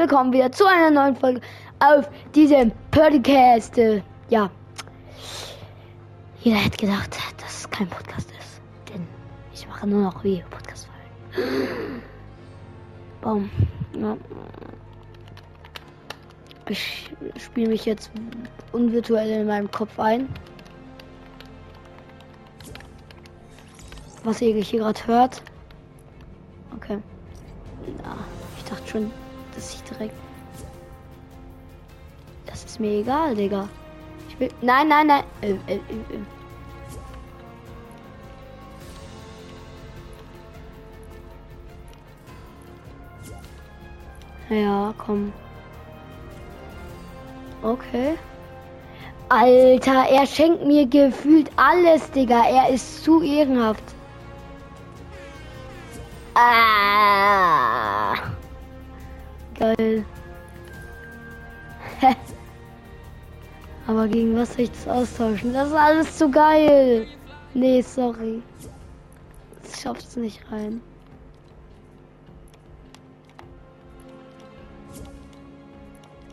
willkommen 0.00 0.32
wieder 0.32 0.50
zu 0.50 0.64
einer 0.64 0.90
neuen 0.90 1.14
Folge 1.14 1.42
auf 1.78 2.08
diesem 2.34 2.72
Podcast. 2.90 3.76
Äh, 3.76 4.00
Ja, 4.30 4.50
jeder 6.40 6.56
hätte 6.56 6.78
gedacht, 6.78 7.18
dass 7.36 7.58
es 7.58 7.70
kein 7.70 7.86
Podcast 7.86 8.30
ist, 8.30 8.62
denn 8.88 9.06
ich 9.52 9.68
mache 9.68 9.86
nur 9.86 10.00
noch 10.00 10.24
wie 10.24 10.42
podcast 10.48 10.88
-Folgen. 11.34 12.00
Baum. 13.20 13.50
Ja. 13.92 14.16
Ich 16.70 17.10
spiele 17.36 17.68
mich 17.68 17.84
jetzt 17.84 18.10
unvirtuell 18.72 19.42
in 19.42 19.46
meinem 19.46 19.70
Kopf 19.70 20.00
ein. 20.00 20.30
Was 24.24 24.40
ihr 24.40 24.54
hier 24.54 24.80
gerade 24.80 25.06
hört. 25.06 25.42
Okay. 26.74 26.98
Ja, 28.02 28.16
ich 28.56 28.64
dachte 28.64 28.88
schon, 28.88 29.10
dass 29.60 29.74
ich 29.74 29.82
direkt. 29.82 30.14
Das 32.46 32.64
ist 32.64 32.80
mir 32.80 33.00
egal, 33.00 33.34
Digga. 33.34 33.68
Ich 34.30 34.40
will. 34.40 34.48
Nein, 34.62 34.88
nein, 34.88 35.06
nein. 35.06 35.24
Äh, 35.42 35.50
äh, 35.50 35.74
äh, 35.74 35.80
äh. 44.50 44.62
Ja, 44.62 44.94
komm. 44.96 45.32
Okay. 47.62 48.16
Alter, 49.28 50.06
er 50.08 50.26
schenkt 50.26 50.64
mir 50.64 50.86
gefühlt 50.86 51.50
alles, 51.56 52.10
Digga. 52.12 52.48
Er 52.48 52.70
ist 52.70 53.04
zu 53.04 53.22
ehrenhaft. 53.22 53.84
Ah. 56.34 58.30
Geil. 59.60 60.04
Aber 63.86 64.08
gegen 64.08 64.34
was 64.34 64.54
soll 64.54 64.62
ich 64.62 64.70
das 64.70 64.88
austauschen? 64.88 65.52
Das 65.52 65.68
ist 65.68 65.74
alles 65.74 66.16
zu 66.16 66.30
geil. 66.30 67.06
Nee, 67.52 67.82
sorry. 67.82 68.42
Das 69.62 69.82
schafft's 69.82 70.16
nicht 70.16 70.40
rein. 70.50 70.80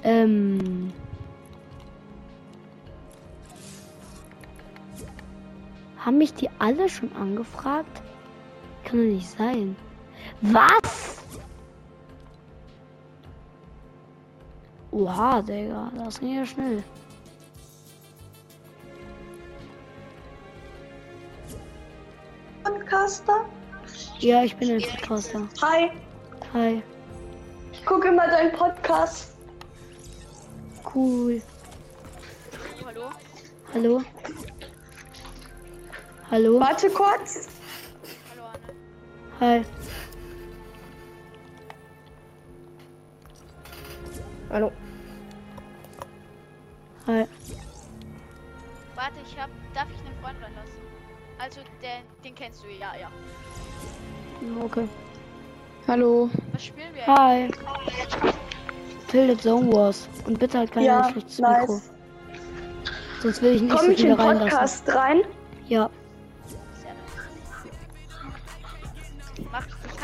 Ähm. 0.03 0.93
Haben 5.97 6.17
mich 6.17 6.33
die 6.33 6.49
alle 6.59 6.87
schon 6.87 7.11
angefragt? 7.13 8.01
Kann 8.85 8.99
doch 8.99 9.13
nicht 9.15 9.29
sein. 9.29 9.75
Was? 10.39 11.16
Oha, 14.97 15.43
Digga, 15.43 15.91
das 15.95 16.19
ging 16.19 16.37
ja 16.37 16.43
schnell. 16.43 16.83
Podcaster. 22.63 23.45
Ja, 24.19 24.43
ich 24.43 24.55
bin 24.55 24.71
ein 24.71 24.81
Podcaster. 24.81 25.47
Hi, 25.61 25.91
Hi, 26.53 26.81
ich 27.71 27.85
gucke 27.85 28.07
immer 28.07 28.27
deinen 28.27 28.51
Podcast. 28.53 29.35
cool. 30.95 31.43
Hallo? 32.83 33.11
Hallo? 33.75 34.01
Hallo? 36.31 36.59
Warte 36.59 36.89
kurz. 36.89 37.49
Hallo 38.31 38.47
Anne. 39.39 39.61
Hi. 39.61 39.65
Hallo. 44.49 44.71
Hi. 47.07 47.25
Warte, 48.95 49.15
ich 49.25 49.37
hab. 49.39 49.49
Darf 49.73 49.87
ich 49.93 49.99
einen 50.05 50.15
Freund 50.21 50.35
ranlassen? 50.43 50.81
Also, 51.39 51.61
den, 51.81 52.03
den 52.23 52.35
kennst 52.35 52.63
du, 52.63 52.67
ja, 52.67 52.93
ja. 52.99 53.09
Okay. 54.63 54.87
Hallo. 55.87 56.29
Was 56.51 56.65
spielen 56.65 56.93
wir? 56.93 57.07
Hi. 57.07 57.49
Tilted 59.07 59.41
Zone 59.41 59.71
Wars. 59.71 60.09
Und 60.25 60.37
bitte 60.39 60.57
halt 60.59 60.71
kein 60.71 60.83
Ja, 60.83 61.09
schlechtes 61.11 61.39
Mikro. 61.39 61.53
nice. 61.53 61.91
Sonst 63.21 63.41
will 63.41 63.55
ich 63.55 63.61
nicht 63.61 63.75
Komm 63.75 63.85
so 63.85 63.91
ich 63.91 63.99
in 64.01 64.07
den 64.09 64.19
reinlassen. 64.19 64.49
Podcast 64.49 64.89
rein? 64.89 65.21
Ja. 65.69 65.89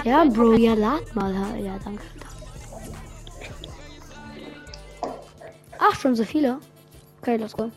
Ja, 0.04 0.26
Bro, 0.26 0.54
ja, 0.54 0.74
lad 0.74 1.16
mal. 1.16 1.34
Ja, 1.60 1.78
danke. 1.84 2.04
Ach, 5.80 5.96
schon 6.00 6.16
so 6.16 6.24
viele? 6.24 6.60
Okay, 7.24 7.38
let's 7.38 7.56
go. 7.56 7.72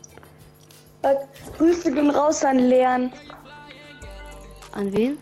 Äh, 1.03 1.15
Grüße 1.57 1.93
gehen 1.93 2.11
raus 2.11 2.45
an 2.45 2.59
Leon. 2.59 3.13
An 4.73 4.93
wen? 4.93 5.19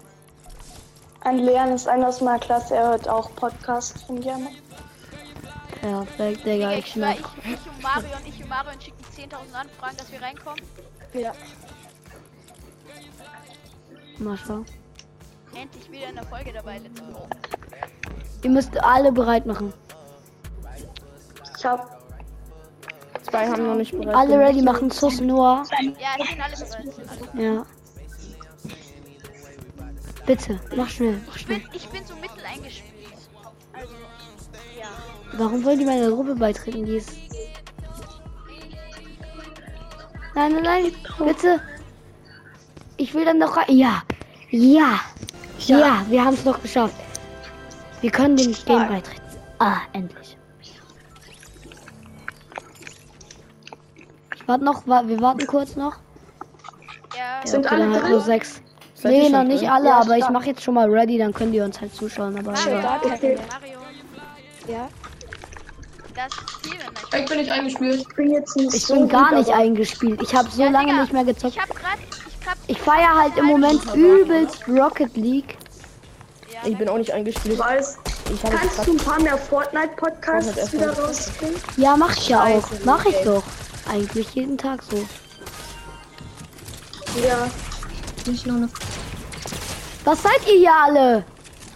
An 1.21 1.41
Leon 1.41 1.73
ist 1.73 1.87
einer 1.87 2.09
aus 2.09 2.23
meiner 2.23 2.39
Klasse, 2.39 2.75
er 2.75 2.89
hört 2.89 3.07
auch 3.07 3.35
Podcasts 3.37 4.03
von 4.05 4.23
gerne. 4.23 4.49
Perfekt, 5.83 6.47
Digga, 6.47 6.73
Ich, 6.73 6.97
mach. 6.97 7.11
ich, 7.12 7.21
ich 7.21 7.67
und 7.67 7.83
Marion, 7.83 8.21
ich 8.25 8.43
und 8.43 8.49
Marion 8.49 8.81
schicken 8.81 9.05
10.000 9.15 9.61
Anfragen, 9.61 9.97
dass 9.99 10.11
wir 10.11 10.23
reinkommen. 10.23 10.62
Ja. 11.12 11.33
Mal 14.17 14.39
schauen. 14.39 14.65
Endlich 15.55 15.93
wieder 15.93 16.09
in 16.09 16.15
der 16.15 16.25
Folge 16.25 16.51
dabei. 16.51 16.81
Ihr 18.43 18.51
müsst 18.51 18.83
alle 18.83 19.12
bereit 19.12 19.45
machen. 19.45 19.75
Ich 21.59 21.65
hab. 21.67 22.03
Zwei 23.25 23.49
haben 23.49 23.67
noch 23.67 23.75
nicht 23.75 23.93
bereit. 23.93 24.15
Alle 24.15 24.39
ready 24.39 24.62
machen. 24.62 24.91
Sus 24.91 25.21
Noah. 25.21 25.65
Ja, 25.99 26.09
es 26.19 26.29
sind 26.29 26.41
alle 26.41 26.57
bereit. 26.57 27.35
Ja. 27.35 27.67
Bitte, 30.27 30.59
mach 30.77 30.89
schnell, 30.89 31.21
mach 31.27 31.37
Ich 31.37 31.43
schnell. 31.43 31.59
bin, 31.59 31.69
ich 31.75 31.89
bin 31.89 32.05
so 32.07 32.15
mittel 32.15 32.43
eingespielt. 32.51 33.12
Also, 33.73 33.93
ja. 34.81 34.89
Warum 35.35 35.62
wollen 35.65 35.79
die 35.79 35.85
meiner 35.85 36.11
Gruppe 36.11 36.35
beitreten? 36.35 36.87
Die 36.87 36.97
ist. 36.97 37.11
Nein, 40.35 40.53
nein, 40.53 40.62
nein, 40.62 40.93
bitte. 41.19 41.61
Ich 42.97 43.12
will 43.15 43.25
dann 43.25 43.39
noch 43.39 43.56
rein. 43.56 43.67
Ja, 43.69 44.03
ja, 44.51 45.01
ja, 45.59 46.05
wir 46.09 46.25
haben 46.25 46.35
es 46.35 46.45
noch 46.45 46.61
geschafft. 46.62 46.95
Wir 48.01 48.11
können 48.11 48.37
dem 48.37 48.55
Game 48.65 48.89
beitreten. 48.89 49.23
Ah, 49.59 49.79
endlich. 49.93 50.34
Warte 54.47 54.65
noch, 54.65 54.87
wa- 54.87 55.03
wir 55.06 55.21
warten 55.21 55.47
kurz 55.47 55.77
noch. 55.77 55.93
Ja, 57.15 57.41
Ja, 57.43 57.47
Sind 57.47 57.65
okay, 57.66 57.75
alle 57.75 57.84
dann 57.84 57.93
halt 57.94 58.03
drin? 58.05 58.10
nur 58.12 58.21
sechs. 58.21 58.60
Seid 58.94 59.12
Nee, 59.12 59.28
noch 59.28 59.44
nicht 59.44 59.60
drin? 59.62 59.71
alle, 59.71 59.88
Ja, 59.88 60.00
aber 60.00 60.16
ich 60.16 60.28
mache 60.31 60.47
jetzt 60.47 60.62
schon 60.62 60.75
mal 60.75 60.88
ready, 60.91 61.19
dann 61.19 61.32
können 61.32 61.53
die 61.53 61.60
uns 61.60 61.81
halt 61.81 61.94
zuschauen. 61.94 62.37
Aber 62.38 62.53
Marion, 62.53 62.82
ja. 62.82 63.00
Okay. 63.05 63.38
Marion, 63.50 63.82
Ja. 64.66 64.88
das 66.15 67.21
Ich 67.21 67.27
bin 67.27 67.38
nicht 67.38 67.50
eingespielt. 67.50 68.00
Ich 68.09 68.16
bin 68.16 68.31
jetzt 68.31 68.56
nicht 68.56 68.75
Ich 68.75 68.87
so 68.87 68.94
bin 68.94 69.09
gar 69.09 69.28
gut, 69.31 69.38
nicht 69.38 69.50
aber 69.50 69.59
eingespielt. 69.59 70.22
Ich 70.22 70.34
habe 70.34 70.49
so 70.50 70.62
Ja, 70.62 70.71
lange 70.71 70.91
Digga, 70.93 71.03
nicht 71.03 71.12
mehr 71.12 71.25
gezockt. 71.25 71.55
Ich 71.56 71.61
hab 71.61 71.69
grad. 71.71 71.99
Ich 72.41 72.47
hab. 72.49 72.56
Ich 72.66 72.81
feiere 72.81 73.15
halt 73.15 73.37
im 73.37 73.47
Moment 73.47 73.94
übelst 73.94 74.66
Rocket 74.69 75.16
League. 75.16 75.56
Ja, 76.53 76.69
Ich 76.69 76.76
bin 76.78 76.88
auch 76.88 76.99
nicht 76.99 77.12
eingespielt. 77.12 77.55
Ich 77.55 77.61
weiß. 77.61 77.99
Ich 78.32 78.43
habe 78.44 78.56
Kannst 78.56 78.87
du 78.87 78.93
ein 78.93 78.97
paar 78.97 79.21
mehr 79.21 79.37
Fortnite-Podcasts 79.37 80.53
Fortnite 80.53 80.72
wieder 80.72 80.99
rausbringen? 80.99 81.56
Ja, 81.76 81.97
mach 81.97 82.16
ich 82.16 82.28
ja 82.31 82.43
auch. 82.44 82.65
Mach 82.84 83.05
ich 83.05 83.15
okay. 83.16 83.25
doch. 83.25 83.43
Eigentlich 83.87 84.34
jeden 84.34 84.59
Tag 84.59 84.83
so. 84.83 84.97
Ja. 87.22 87.49
Nicht 88.27 88.47
nur 88.47 88.56
eine 88.56 88.69
Was 90.05 90.22
seid 90.22 90.41
ihr 90.47 90.59
hier 90.59 90.72
alle? 90.75 91.25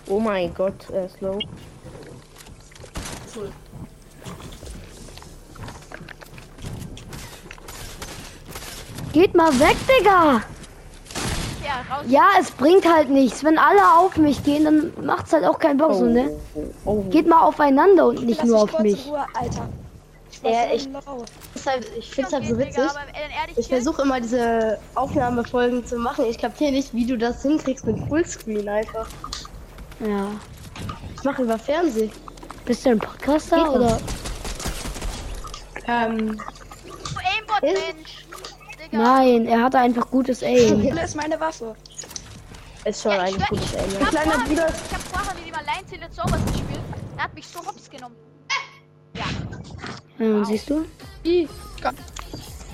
Oh 0.07 0.19
mein 0.19 0.53
Gott, 0.55 0.89
äh, 0.91 1.09
slow. 1.09 1.39
Geht 9.13 9.35
mal 9.35 9.53
weg, 9.59 9.77
Digga. 9.89 10.43
Ja, 11.65 11.95
raus. 11.97 12.05
Ja, 12.09 12.29
es 12.41 12.51
bringt 12.51 12.91
halt 12.91 13.11
nichts. 13.11 13.43
Wenn 13.43 13.59
alle 13.59 13.81
auf 13.99 14.17
mich 14.17 14.45
gehen, 14.45 14.65
dann 14.65 14.93
macht's 15.05 15.33
halt 15.33 15.45
auch 15.45 15.59
keinen 15.59 15.79
Bock 15.79 15.95
so, 15.95 16.05
ne? 16.05 16.31
Oh. 16.85 17.03
Geht 17.11 17.27
mal 17.27 17.41
aufeinander 17.43 18.07
und 18.07 18.25
nicht 18.25 18.45
nur 18.45 18.63
auf 18.63 18.79
mich. 18.79 19.07
Ruhe, 19.07 19.27
Alter. 19.35 19.69
Ja, 20.43 20.73
ich, 20.73 20.89
deshalb, 21.55 21.85
ich 21.99 22.11
finde 22.11 22.29
es 22.29 22.35
halt 22.35 22.47
so 22.47 22.59
witzig. 22.59 22.79
äh, 22.79 23.51
Ich 23.61 23.69
versuche 23.69 24.03
immer 24.03 24.21
diese 24.21 24.79
Aufnahmefolgen 24.95 25.85
zu 25.87 25.97
machen. 25.97 26.25
Ich 26.27 26.39
kapiere 26.39 26.73
nicht, 26.73 26.95
wie 26.95 27.07
du 27.07 27.19
das 27.19 27.43
hinkriegst 27.43 27.85
mit 27.87 27.99
Fullscreen 28.09 28.69
einfach. 28.69 29.09
Ja. 30.01 30.27
Ich 31.17 31.25
mache 31.25 31.43
über 31.43 31.59
Fernsehen. 31.59 32.13
Bist 32.65 32.85
du 32.87 32.91
ein 32.91 32.99
Podcaster 32.99 33.57
Geht 33.57 33.69
oder? 33.69 33.99
Ähm, 35.87 36.37
du 36.37 36.93
Aimbot, 36.93 37.63
Mensch. 37.63 38.27
Digga. 38.85 38.99
Nein, 39.03 39.47
er 39.47 39.63
hatte 39.63 39.79
einfach 39.79 40.09
gutes 40.11 40.43
Aim. 40.43 40.81
Hier 40.83 41.03
ist 41.03 41.17
meine 41.17 41.39
Waffe. 41.41 41.75
Ist 42.85 43.03
schon 43.03 43.13
Ja, 43.13 43.27
ich 43.27 43.35
eigentlich 43.35 43.69
schwör, 43.71 43.81
gut. 43.81 43.89
ich, 43.93 44.01
ich 44.01 44.09
Kleiner 44.09 44.31
vorher, 44.33 44.47
ich 44.69 44.95
hab 44.95 45.01
vorher 45.03 45.35
mit 45.35 45.47
ihm 45.49 45.55
allein 45.55 45.87
Tilted 45.89 46.15
Sowas 46.15 46.41
gespielt. 46.47 46.81
Er 47.17 47.25
hat 47.25 47.35
mich 47.35 47.47
so 47.49 47.59
hops 47.61 47.91
genommen. 47.91 48.15
Ja, 49.17 49.25
siehst 50.45 50.71
du? 50.71 50.85
I. 51.25 51.49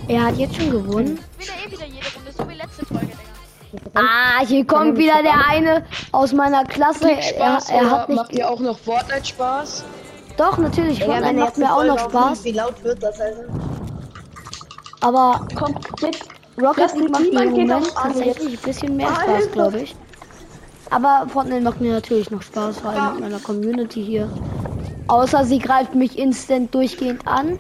Er 0.09 0.25
hat 0.25 0.37
jetzt 0.37 0.57
schon 0.57 0.71
gewonnen. 0.71 1.19
Wieder 1.39 1.53
eh 1.67 1.71
wieder 1.71 1.87
jede 1.87 2.07
Runde, 2.15 2.33
so 2.37 2.49
wie 2.49 2.55
letzte 2.55 2.87
Folge, 2.87 3.07
Digga. 3.07 3.91
Ah, 3.95 4.45
hier 4.47 4.65
kommt 4.67 4.99
wieder 4.99 5.23
der 5.23 5.47
eine 5.49 5.85
aus 6.13 6.33
meiner 6.33 6.65
Klasse. 6.65 7.11
Er, 7.11 7.23
Spaß, 7.23 7.71
er 7.71 7.91
hat 7.91 8.09
oder? 8.09 8.17
Macht 8.17 8.31
nicht. 8.31 8.39
ihr 8.39 8.51
auch 8.51 8.61
noch 8.61 8.79
Fortnite 8.79 9.25
Spaß? 9.25 9.85
Doch, 10.37 10.59
natürlich. 10.59 11.03
Fortnite 11.03 11.35
macht 11.35 11.59
mir 11.59 11.73
auch 11.75 11.85
noch 11.85 11.99
Spaß. 11.99 12.45
Wie 12.45 12.53
laut 12.53 12.83
wird 12.85 13.03
das 13.03 13.21
also? 13.21 13.43
Aber 15.01 15.47
Komm, 15.55 15.75
mit. 16.03 16.19
Rocket 16.61 16.95
League 16.95 17.11
macht 17.11 17.33
mir 17.33 17.43
im 17.43 17.51
Moment 17.51 17.95
tatsächlich 17.95 18.59
ein 18.59 18.65
bisschen 18.65 18.97
mehr 18.97 19.09
Spaß, 19.09 19.29
Alter. 19.29 19.47
glaube 19.49 19.81
ich. 19.81 19.97
Aber 20.91 21.27
Fortnite 21.29 21.63
macht 21.63 21.81
mir 21.81 21.95
natürlich 21.95 22.31
noch 22.31 22.43
Spaß, 22.43 22.79
vor 22.79 22.91
allem 22.91 23.15
mit 23.15 23.23
meiner 23.23 23.41
Community 23.41 24.05
hier. 24.05 24.31
Außer 25.07 25.45
sie 25.45 25.59
greift 25.59 25.95
mich 25.95 26.19
instant 26.19 26.75
durchgehend 26.75 27.27
an. 27.27 27.59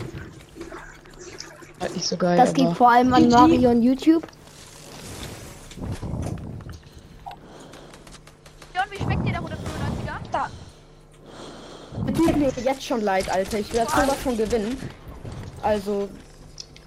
Halt 1.81 1.95
nicht 1.95 2.07
so 2.07 2.17
geil. 2.17 2.37
Das 2.37 2.57
liegt 2.57 2.77
vor 2.77 2.91
allem 2.91 3.13
an 3.13 3.29
Mario 3.29 3.71
und 3.71 3.83
YouTube. 3.83 4.27
Und 8.73 8.91
wie 8.91 8.97
schmeckt 8.97 9.27
dir 9.27 9.33
der 9.33 9.41
195er? 9.41 10.19
Da. 10.33 10.49
Tut 12.07 12.37
mir 12.37 12.49
jetzt 12.49 12.85
schon 12.85 13.03
leid, 13.03 13.31
Alter. 13.31 13.59
Ich 13.59 13.73
werde 13.75 13.91
sowas 13.91 14.17
von 14.23 14.37
gewinnen. 14.37 14.79
Also, 15.63 16.09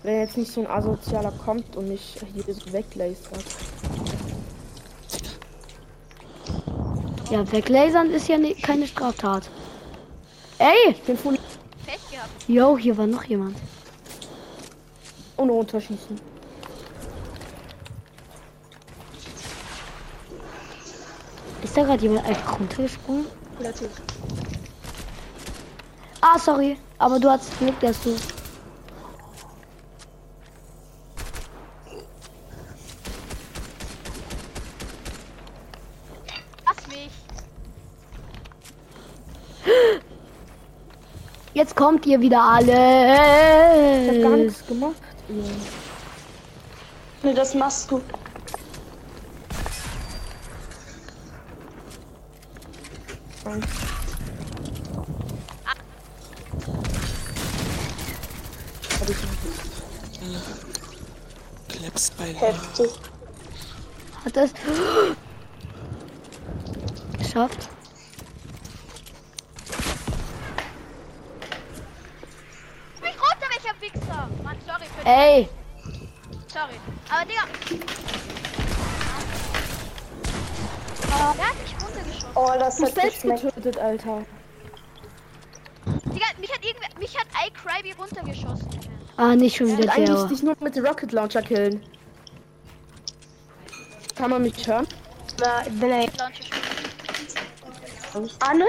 wenn 0.04 0.20
jetzt 0.22 0.38
nicht 0.38 0.52
so 0.52 0.62
ein 0.62 0.68
Asozialer 0.68 1.34
kommt 1.44 1.76
und 1.76 1.90
mich 1.90 2.16
hier 2.34 2.54
so 2.54 2.74
weglasert. 2.74 3.44
Ja, 7.30 7.52
weglasern 7.52 8.10
ist 8.12 8.28
ja 8.30 8.38
ne, 8.38 8.56
keine 8.56 8.88
Straftat. 8.88 9.50
Ey! 10.60 10.92
Ich 10.92 11.02
bin 11.04 11.18
voll 11.18 11.38
Pech 11.86 12.00
gehabt. 12.12 12.30
Yo, 12.48 12.78
hier 12.78 12.98
war 12.98 13.08
noch 13.08 13.24
jemand. 13.24 13.56
ohne 15.38 15.52
runterschießen. 15.52 16.20
Ist 21.64 21.78
da 21.78 21.84
gerade 21.84 22.02
jemand 22.02 22.26
einfach 22.26 22.60
runtergesprungen? 22.60 23.26
Ah, 26.22 26.40
sorry. 26.40 26.78
Aber 26.98 27.20
du 27.20 27.30
hattest 27.30 27.58
Glück, 27.60 27.80
dass 27.80 28.02
du. 28.02 28.16
Lass 36.66 36.88
mich. 36.88 37.12
Jetzt 41.58 41.76
kommt 41.76 42.06
ihr 42.06 42.22
wieder 42.22 42.40
alle. 42.40 44.04
Ich 44.04 44.10
hab 44.10 44.22
gar 44.22 44.38
nichts 44.38 44.64
gemacht. 44.68 44.94
Nee, 47.24 47.34
das 47.34 47.56
machst 47.56 47.90
du. 47.90 48.00
Bei 62.18 62.34
Heftig. 62.34 62.92
Hat 64.26 64.38
es 64.38 64.52
geschafft. 67.18 67.70
Lass 72.94 73.02
mich 73.02 73.16
runter, 73.22 73.48
welcher 73.52 73.76
Wichser. 73.82 74.30
Mann, 74.44 74.58
sorry 74.66 74.86
für 74.97 74.97
Ey, 75.08 75.48
Sorry. 76.48 76.74
Aber 77.10 77.26
Digga. 77.26 77.44
Wer 81.38 81.48
hat 81.48 81.56
mich 81.64 81.76
runtergeschossen? 81.82 82.30
Oh, 82.36 82.52
das 82.60 82.82
hat 82.82 82.94
selbst 82.94 83.22
geschmeckt. 83.22 83.44
getötet, 83.44 83.78
Alter. 83.78 84.26
Digga, 85.86 86.26
mich 86.42 86.52
hat 86.52 86.66
irgendwer. 86.66 86.90
Mich 87.00 87.16
hat 87.18 87.28
iCryby 87.48 87.94
runtergeschossen. 87.94 88.68
ah, 89.16 89.34
nicht 89.34 89.56
schon 89.56 89.68
wieder 89.68 89.78
will 89.78 89.90
eigentlich 89.90 90.10
der. 90.10 90.28
dich 90.28 90.44
nur 90.44 90.58
mit 90.60 90.76
dem 90.76 90.86
Rocket 90.86 91.14
Launcher 91.14 91.42
killen. 91.42 91.82
Kann 94.18 94.30
man 94.30 94.42
mich 94.42 94.68
hören? 94.68 94.88
Na, 95.40 95.64
wenn 95.70 95.92
er. 95.92 96.10
Anne, 98.40 98.66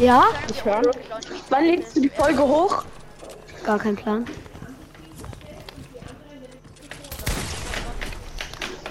Ja, 0.00 0.24
Ich? 0.48 0.90
Launcher 1.10 1.42
wann 1.50 1.64
legst 1.66 1.96
du 1.96 2.00
die 2.00 2.08
Folge 2.08 2.40
hoch? 2.42 2.84
Gar 3.66 3.78
kein 3.78 3.96
Plan. 3.96 4.24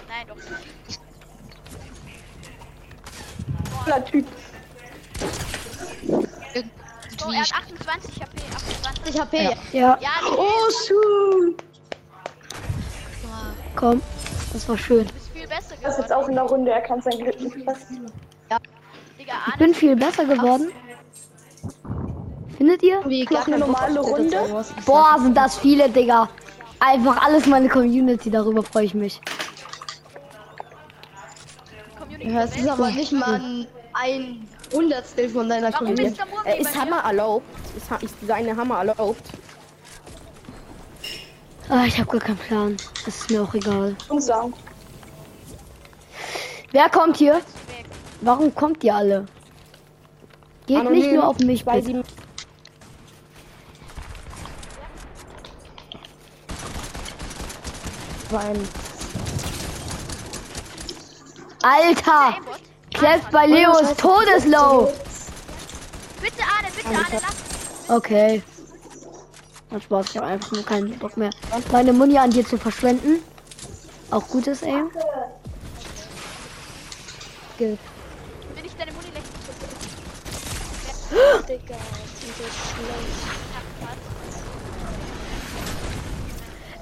Nein, 0.07 0.27
doch 0.27 0.35
nicht. 0.35 0.99
Cooler 3.83 4.05
Typ. 4.05 4.25
So, 7.17 7.31
er 7.31 7.39
hat 7.41 7.53
28 7.53 8.21
HP. 8.21 8.37
28. 8.53 9.15
ich 9.15 9.19
HP. 9.21 9.37
Ja. 9.43 9.51
Ja, 9.71 9.97
Ja, 10.01 10.09
du 10.21 10.37
Oh, 10.37 10.69
shoot. 10.85 11.63
komm. 13.75 14.01
Das 14.53 14.67
war 14.69 14.77
schön. 14.77 15.05
bist 15.07 15.29
viel 15.33 15.47
besser 15.47 15.75
Das 15.81 15.93
ist 15.93 15.97
jetzt 15.99 16.09
geworden. 16.09 16.11
auch 16.13 16.27
in 16.29 16.35
der 16.35 16.43
Runde, 16.43 16.71
er 16.71 16.81
kann 16.81 17.01
sein 17.01 17.17
Glück 17.17 17.39
nicht 17.41 17.57
fassen. 17.65 18.11
Digga, 19.17 19.33
Ich 19.49 19.55
bin 19.55 19.73
viel 19.73 19.95
besser 19.95 20.25
geworden. 20.25 20.71
Findet 22.65 22.81
ihr? 22.81 22.99
Wie 23.05 23.23
Noch 23.25 23.45
eine 23.45 23.59
normale 23.59 23.99
Runde? 23.99 24.65
Boah, 24.87 25.17
sind 25.19 25.37
das 25.37 25.59
viele, 25.59 25.87
Digga. 25.87 26.27
Einfach 26.79 27.23
alles 27.23 27.45
meine 27.45 27.69
Community, 27.69 28.31
darüber 28.31 28.63
freue 28.63 28.85
ich 28.85 28.95
mich. 28.95 29.21
Ja, 32.21 32.43
es 32.45 32.55
ist 32.57 32.67
aber 32.67 32.89
nicht 32.89 33.11
mal 33.11 33.35
ein, 33.35 33.67
ein 33.93 34.47
Hundertstel 34.73 35.29
von 35.29 35.47
deiner 35.47 35.71
Warum 35.73 35.89
Community. 35.89 36.07
ist 36.19 36.19
Äh, 36.43 36.59
ist 36.61 36.73
bei 36.73 36.79
Hammer 36.79 37.03
erlaubt? 37.03 37.45
Ist, 37.77 37.91
Ha- 37.91 37.99
ist 38.01 38.15
seine 38.25 38.57
Hammer 38.57 38.79
erlaubt? 38.79 39.21
Ah, 41.69 41.83
ich 41.85 41.99
habe 41.99 42.09
gar 42.09 42.19
keinen 42.21 42.37
Plan. 42.39 42.77
Das 43.05 43.15
ist 43.15 43.29
mir 43.29 43.43
auch 43.43 43.53
egal. 43.53 43.95
Wer 46.71 46.89
kommt 46.89 47.17
hier? 47.17 47.41
Warum 48.21 48.55
kommt 48.55 48.83
ihr 48.83 48.95
alle? 48.95 49.25
Geht 50.65 50.77
nicht 50.77 50.87
Anonym, 50.87 51.13
nur 51.13 51.27
auf 51.27 51.37
mich, 51.37 51.61
Zwei, 51.63 51.81
bitte. 51.81 52.03
Beim 58.29 58.67
Alter! 61.61 62.37
Selbst 62.99 63.31
bei 63.31 63.47
Leo 63.47 63.77
ist 63.79 63.97
todeslow. 63.99 64.93
Bitte, 66.21 66.43
Arne, 66.43 66.67
bitte, 66.75 66.87
Arne, 66.87 67.05
lass. 67.11 67.23
Okay. 67.89 68.43
Hat 69.71 69.83
Spaß, 69.83 70.05
ich 70.09 70.17
habe 70.17 70.27
einfach 70.27 70.51
nur 70.51 70.63
keinen 70.63 70.97
Bock 70.99 71.17
mehr, 71.17 71.31
meine 71.71 71.91
Muni 71.91 72.15
an 72.17 72.31
dir 72.31 72.45
zu 72.45 72.57
verschwenden. 72.57 73.21
Auch 74.11 74.27
gutes 74.27 74.63
Aim. 74.63 74.91
Will 77.57 77.77
ich 78.63 78.75
deine 78.75 78.91
Muni 78.91 79.07
lecken? 81.47 81.75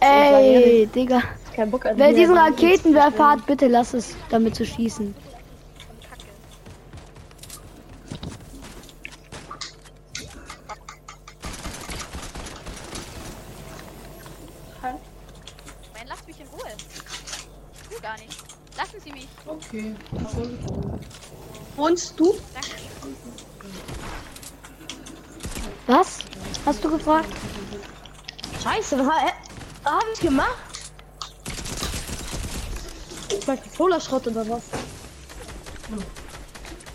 Ey, 0.04 0.86
Digga. 0.88 1.24
Kein 1.56 1.72
Bock, 1.72 1.86
also 1.86 1.98
Wer 1.98 2.14
diesen 2.14 2.38
Raketenwerfer 2.38 3.32
hat, 3.32 3.46
bitte 3.46 3.68
lass 3.68 3.94
es 3.94 4.16
damit 4.30 4.56
zu 4.56 4.66
schießen. 4.66 5.16
Nein, 14.82 14.96
lasst 16.08 16.28
mich 16.28 16.40
in 16.40 16.48
Ruhe. 16.48 16.62
Ich 17.84 17.92
will 17.92 18.00
gar 18.02 18.18
nicht. 18.18 18.44
Lassen 18.76 19.00
Sie 19.00 19.12
mich. 19.12 19.28
Okay. 19.46 19.96
Wohnst 21.78 22.20
du? 22.20 22.36
Danke. 22.54 22.70
Was? 25.88 26.20
Hast 26.66 26.84
du 26.84 26.90
gefragt? 26.90 27.30
Scheiße, 28.62 28.98
was 28.98 29.08
hab, 29.08 29.34
hab 29.86 30.04
ich 30.14 30.20
gemacht? 30.20 30.58
Mein 33.48 33.62
Controller 33.62 34.00
Schrott 34.00 34.28
oder 34.28 34.48
was? 34.50 34.64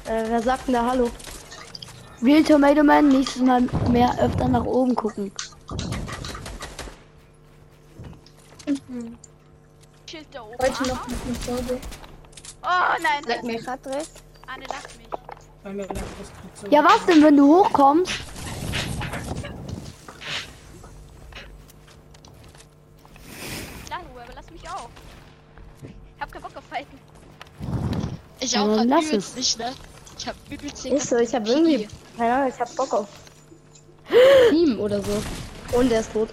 Äh, 0.06 0.24
wer 0.28 0.42
sagt 0.42 0.66
denn 0.66 0.74
da 0.74 0.86
Hallo? 0.86 1.10
Real 2.22 2.42
Tomato 2.42 2.82
Man, 2.82 3.08
nächstes 3.08 3.42
Mal 3.42 3.62
mehr 3.90 4.10
öfter 4.20 4.48
nach 4.48 4.64
oben 4.64 4.94
gucken. 4.94 5.30
Oben. 8.66 9.18
Heute 10.60 10.88
noch 10.88 11.06
eine 11.06 11.34
Folge. 11.44 11.80
Oh 12.62 13.02
nein, 13.02 13.24
Sag 13.26 13.44
mir 13.44 13.68
Adresse. 13.68 14.10
Arne, 14.46 14.64
lass 14.68 14.96
mich. 14.96 15.08
Ja, 16.70 16.84
was 16.84 17.04
denn, 17.06 17.22
wenn 17.22 17.36
du 17.36 17.46
hochkommst? 17.46 18.12
Ich 28.58 28.64
auch 28.64 28.76
grad 28.76 28.86
lass 28.86 29.12
es. 29.12 29.34
nicht, 29.36 29.58
ne? 29.58 29.72
Ich 30.18 30.26
hab 30.26 30.34
übelst 30.50 30.84
den 30.84 30.92
Ist 30.94 31.08
so, 31.10 31.16
ich 31.16 31.34
hab 31.34 31.46
irgendwie. 31.46 31.88
Keine 32.16 32.34
Ahnung, 32.34 32.52
ich 32.52 32.60
hab 32.60 32.74
Bock 32.74 32.92
auf 32.92 33.08
Team 34.50 34.80
oder 34.80 35.00
so. 35.00 35.22
Und 35.76 35.90
der 35.90 36.00
ist 36.00 36.12
tot. 36.12 36.28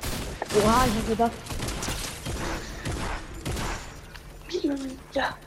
Oha, 0.57 0.85
ich 0.87 0.95
hab 0.95 1.07
gedacht. 1.07 1.31
Ja. 5.13 5.37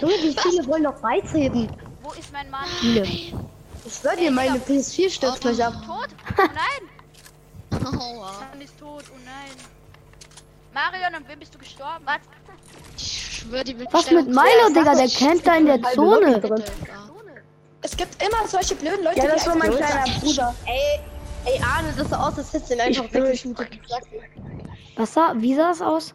Junge, 0.00 0.14
wie 0.14 0.36
viele 0.36 0.66
wollen 0.66 0.84
noch 0.84 0.98
beitreten? 1.00 1.68
Wo 2.02 2.12
ist 2.12 2.32
mein 2.32 2.48
Mann? 2.50 2.66
Viele. 2.80 3.02
Ich 3.04 3.34
schwör 4.00 4.16
dir, 4.16 4.30
meine 4.30 4.58
PS4 4.58 5.10
stürzt 5.10 5.40
gleich 5.40 5.62
ab. 5.64 5.74
Tot? 5.86 6.08
Oh 6.38 6.48
nein! 6.54 7.84
Aua. 7.84 8.32
Mann 8.50 8.60
ist 8.60 8.78
tot, 8.78 9.04
oh 9.10 9.18
nein. 9.24 9.50
Marion, 10.72 11.14
an 11.14 11.28
wem 11.28 11.38
bist 11.38 11.54
du 11.54 11.58
gestorben? 11.58 12.04
Was? 12.06 12.20
Ich 13.42 13.48
schwör, 13.48 13.64
die 13.64 13.78
will 13.78 13.86
Was 13.90 14.10
mit 14.10 14.26
Milo, 14.28 14.68
Digga? 14.74 14.94
Der 14.94 15.08
campt 15.08 15.46
da 15.46 15.56
in 15.56 15.66
der 15.66 15.82
Zone. 15.82 16.40
Es 17.84 17.96
gibt 17.96 18.22
immer 18.22 18.46
solche 18.46 18.74
blöden 18.76 19.02
Leute, 19.04 19.18
Ja, 19.18 19.26
das 19.26 19.46
war 19.46 19.56
mein 19.56 19.72
einfach- 19.72 19.90
kleiner 19.90 20.20
Bruder. 20.20 20.54
Ey, 20.66 21.00
ey, 21.52 21.60
Arne, 21.62 21.92
das 21.96 22.08
sah 22.10 22.28
aus, 22.28 22.38
als 22.38 22.52
hättest 22.52 22.70
du 22.70 22.74
ihn 22.74 22.80
einfach 22.80 23.04
Ich 23.04 23.14
weggeschootet. 23.14 23.68
Was 24.96 25.14
sah, 25.14 25.34
wie 25.36 25.54
sah 25.56 25.68
das 25.70 25.82
aus? 25.82 26.14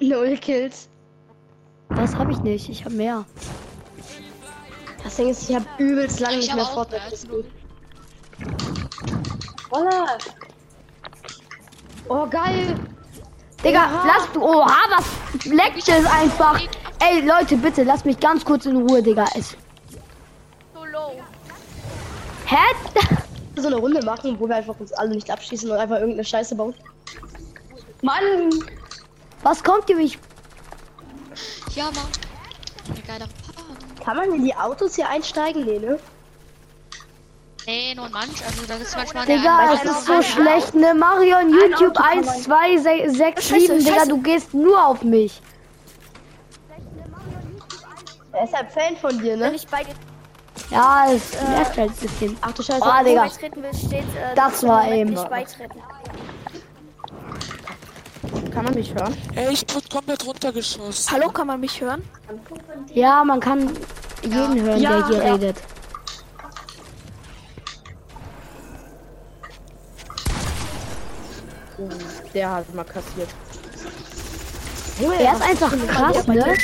Null 0.00 0.38
Kills. 0.38 0.88
Das 1.90 2.14
habe 2.16 2.32
ich 2.32 2.38
nicht. 2.38 2.68
Ich 2.70 2.84
habe 2.86 2.94
mehr. 2.94 3.24
Das 5.02 5.16
Ding 5.16 5.28
ist, 5.28 5.48
ich 5.50 5.54
hab 5.54 5.62
übelst 5.78 6.20
lange 6.20 6.36
Ich 6.38 6.40
nicht 6.40 6.50
hab 6.50 6.56
mehr 6.56 6.66
Fortnite 6.66 7.10
gespielt. 7.10 7.46
Voila. 9.68 10.16
Oh, 12.08 12.26
geil. 12.26 12.74
Digga, 13.64 14.04
lass 14.06 14.30
du. 14.32 14.42
Oha, 14.42 14.76
was 14.90 15.44
leckt 15.46 15.88
es 15.88 16.06
einfach. 16.06 16.60
Ey, 17.00 17.20
Leute, 17.22 17.56
bitte, 17.56 17.82
lasst 17.82 18.04
mich 18.04 18.20
ganz 18.20 18.44
kurz 18.44 18.66
in 18.66 18.76
Ruhe, 18.76 19.02
Digga. 19.02 19.24
Es. 19.34 19.56
So 20.74 20.84
low. 20.84 21.12
Hä? 22.46 22.56
So 23.56 23.68
eine 23.68 23.76
Runde 23.76 24.04
machen, 24.04 24.36
wo 24.40 24.48
wir 24.48 24.56
einfach 24.56 24.74
uns 24.80 24.92
alle 24.94 25.10
nicht 25.10 25.30
abschießen 25.30 25.70
und 25.70 25.76
einfach 25.76 25.94
irgendeine 25.94 26.24
Scheiße 26.24 26.56
bauen. 26.56 26.74
Mann, 28.02 28.50
Was 29.44 29.62
kommt 29.62 29.88
ihr 29.88 29.96
mich? 29.96 30.18
Ja, 31.74 31.84
Mann. 31.84 32.08
Kann 34.04 34.16
man 34.16 34.34
in 34.34 34.44
die 34.44 34.54
Autos 34.56 34.96
hier 34.96 35.08
einsteigen? 35.08 35.64
Nee, 35.64 35.78
ne? 35.78 36.00
Nee, 37.66 37.94
nur 37.94 38.08
manch. 38.10 38.44
Also 38.44 38.66
da 38.66 38.74
ist 38.74 38.96
manchmal 38.96 39.26
Digga, 39.26 39.58
eine 39.58 39.74
es 39.74 39.84
ist 39.84 40.06
so 40.06 40.22
schlecht, 40.22 40.74
ne? 40.74 40.94
Marion, 40.94 41.50
YouTube 41.50 41.98
1, 41.98 42.44
2, 42.44 42.78
6, 42.78 43.16
6, 43.16 43.48
7, 43.48 43.78
Digga, 43.84 44.04
du 44.06 44.18
gehst 44.20 44.52
nur 44.52 44.86
auf 44.86 45.02
mich. 45.02 45.40
Er 48.32 48.44
ist 48.44 48.54
halt 48.54 48.70
Fan 48.70 48.96
von 48.96 49.18
dir, 49.18 49.36
ne? 49.36 49.54
Ja, 50.70 51.06
es 51.10 51.32
nervt 51.48 51.76
halt 51.78 51.90
ein 51.90 51.96
bisschen. 51.96 52.36
Ach 52.40 52.52
du 52.52 52.62
Scheiße. 52.62 52.82
Oh, 52.82 53.04
Digga. 53.04 53.22
beitreten 53.22 53.62
will, 53.62 53.74
steht, 53.74 54.00
äh, 54.00 54.34
Das 54.34 54.62
war 54.66 54.90
eben. 54.90 55.10
Nicht 55.10 55.30
beitreten. 55.30 55.80
Kann 58.52 58.64
man 58.64 58.74
mich 58.74 58.94
hören? 58.94 59.16
Ey, 59.34 59.52
ich 59.52 59.64
wurde 59.74 59.88
komplett 59.88 60.24
runtergeschossen. 60.26 61.12
Hallo, 61.14 61.28
kann 61.30 61.46
man 61.46 61.60
mich 61.60 61.80
hören? 61.80 62.02
Ja, 62.92 63.24
man 63.24 63.40
kann 63.40 63.70
jeden 64.22 64.62
hören, 64.62 64.80
Ja, 64.80 64.98
der 64.98 65.06
hier 65.08 65.24
ja. 65.24 65.32
redet. 65.34 65.56
Der 72.32 72.50
hat 72.50 72.74
mal 72.74 72.84
kassiert. 72.84 73.28
Er 75.18 75.32
ist 75.34 75.42
einfach 75.42 75.72
krass, 75.88 76.26
ne? 76.26 76.54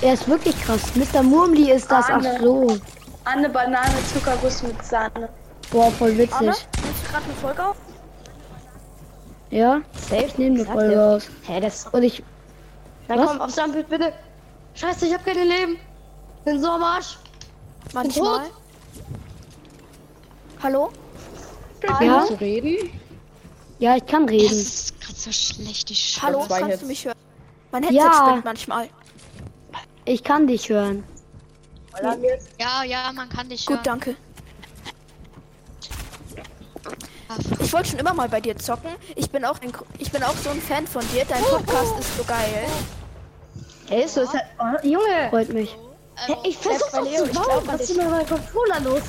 Er 0.00 0.14
ist 0.14 0.28
wirklich 0.28 0.60
krass. 0.62 0.80
Mr. 0.94 1.22
Murmli 1.22 1.70
ist 1.72 1.90
das, 1.90 2.06
ach 2.06 2.14
Arne. 2.14 2.38
so. 2.40 2.78
Anne 3.24 3.48
Banane 3.48 3.94
Zuckerguss 4.12 4.62
mit 4.62 4.84
Sahne. 4.84 5.28
Boah, 5.70 5.90
voll 5.92 6.16
witzig. 6.16 6.40
Nimmst 6.40 6.66
du 6.72 7.10
gerade 7.10 7.24
eine 7.24 7.34
Folge 7.34 7.66
auf? 7.66 7.76
Ja, 9.50 9.80
ich 10.10 10.36
nehme 10.38 10.56
eine 10.60 10.66
Folge 10.66 11.02
aus. 11.02 11.28
Hä, 11.46 11.60
das. 11.60 11.86
Und 11.92 12.02
ich, 12.02 12.22
Na 13.06 13.18
Was? 13.18 13.26
komm, 13.26 13.40
aufs 13.40 13.52
Standbild 13.54 13.88
bitte. 13.88 14.12
Scheiße, 14.74 15.06
ich 15.06 15.14
hab 15.14 15.24
keine 15.24 15.44
Leben. 15.44 15.76
Bin 16.44 16.60
so 16.60 16.68
am 16.68 16.82
Arsch. 16.82 17.18
Manchmal. 17.92 18.46
Hallo? 20.62 20.90
ja, 22.00 22.24
Zu 22.26 22.34
reden? 22.34 22.90
Ja, 23.78 23.96
ich 23.96 24.06
kann 24.06 24.24
Es 24.24 24.30
reden. 24.30 24.58
ist 24.60 25.00
gerade 25.00 25.14
so 25.18 25.32
schlecht, 25.32 25.88
die 25.88 25.94
Sch 25.94 26.20
Hallo, 26.22 26.44
kannst 26.48 26.66
Hits. 26.66 26.80
du 26.80 26.86
mich 26.86 27.04
hören? 27.04 27.16
Mein 27.70 27.82
Headset 27.82 27.98
Ja. 27.98 28.26
spinnt 28.28 28.44
manchmal. 28.44 28.88
Ich 30.04 30.24
kann 30.24 30.46
dich 30.46 30.68
hören. 30.68 31.04
Ja, 32.58 32.82
ja, 32.84 33.12
man 33.12 33.28
kann 33.28 33.48
dich 33.48 33.66
Gut, 33.66 33.76
hören. 33.76 33.84
danke. 33.84 34.16
Ah, 37.28 37.34
Ich 37.60 37.72
wollte 37.72 37.90
schon 37.90 37.98
immer 37.98 38.14
mal 38.14 38.28
bei 38.28 38.40
dir 38.40 38.56
zocken. 38.56 38.90
Ich 39.16 39.30
bin 39.30 39.44
auch 39.44 39.60
ein, 39.60 39.70
ich 39.98 40.10
bin 40.10 40.22
auch 40.22 40.36
so 40.36 40.48
ein 40.50 40.62
Fan 40.62 40.86
von 40.86 41.02
dir. 41.12 41.24
Dein 41.26 41.42
Podcast 41.42 41.98
ist 41.98 42.16
so 42.16 42.24
geil. 42.24 42.66
Ey, 43.90 44.08
so 44.08 44.22
ist 44.22 44.32
halt. 44.32 44.44
Oh, 44.58 44.86
Junge. 44.86 45.28
Freut 45.30 45.52
mich. 45.52 45.76
Hä, 46.26 46.34
ich 46.44 46.56
versuch 46.58 46.90
bei 46.90 46.98
doch 46.98 47.04
Leo, 47.04 47.24
zu 47.24 47.30
ich 47.30 47.38
bauen. 47.38 47.62
Was 47.66 47.80
ist 47.82 47.96
mit 47.96 48.10
meinem 48.10 48.26
Controller 48.26 48.80
los? 48.80 49.02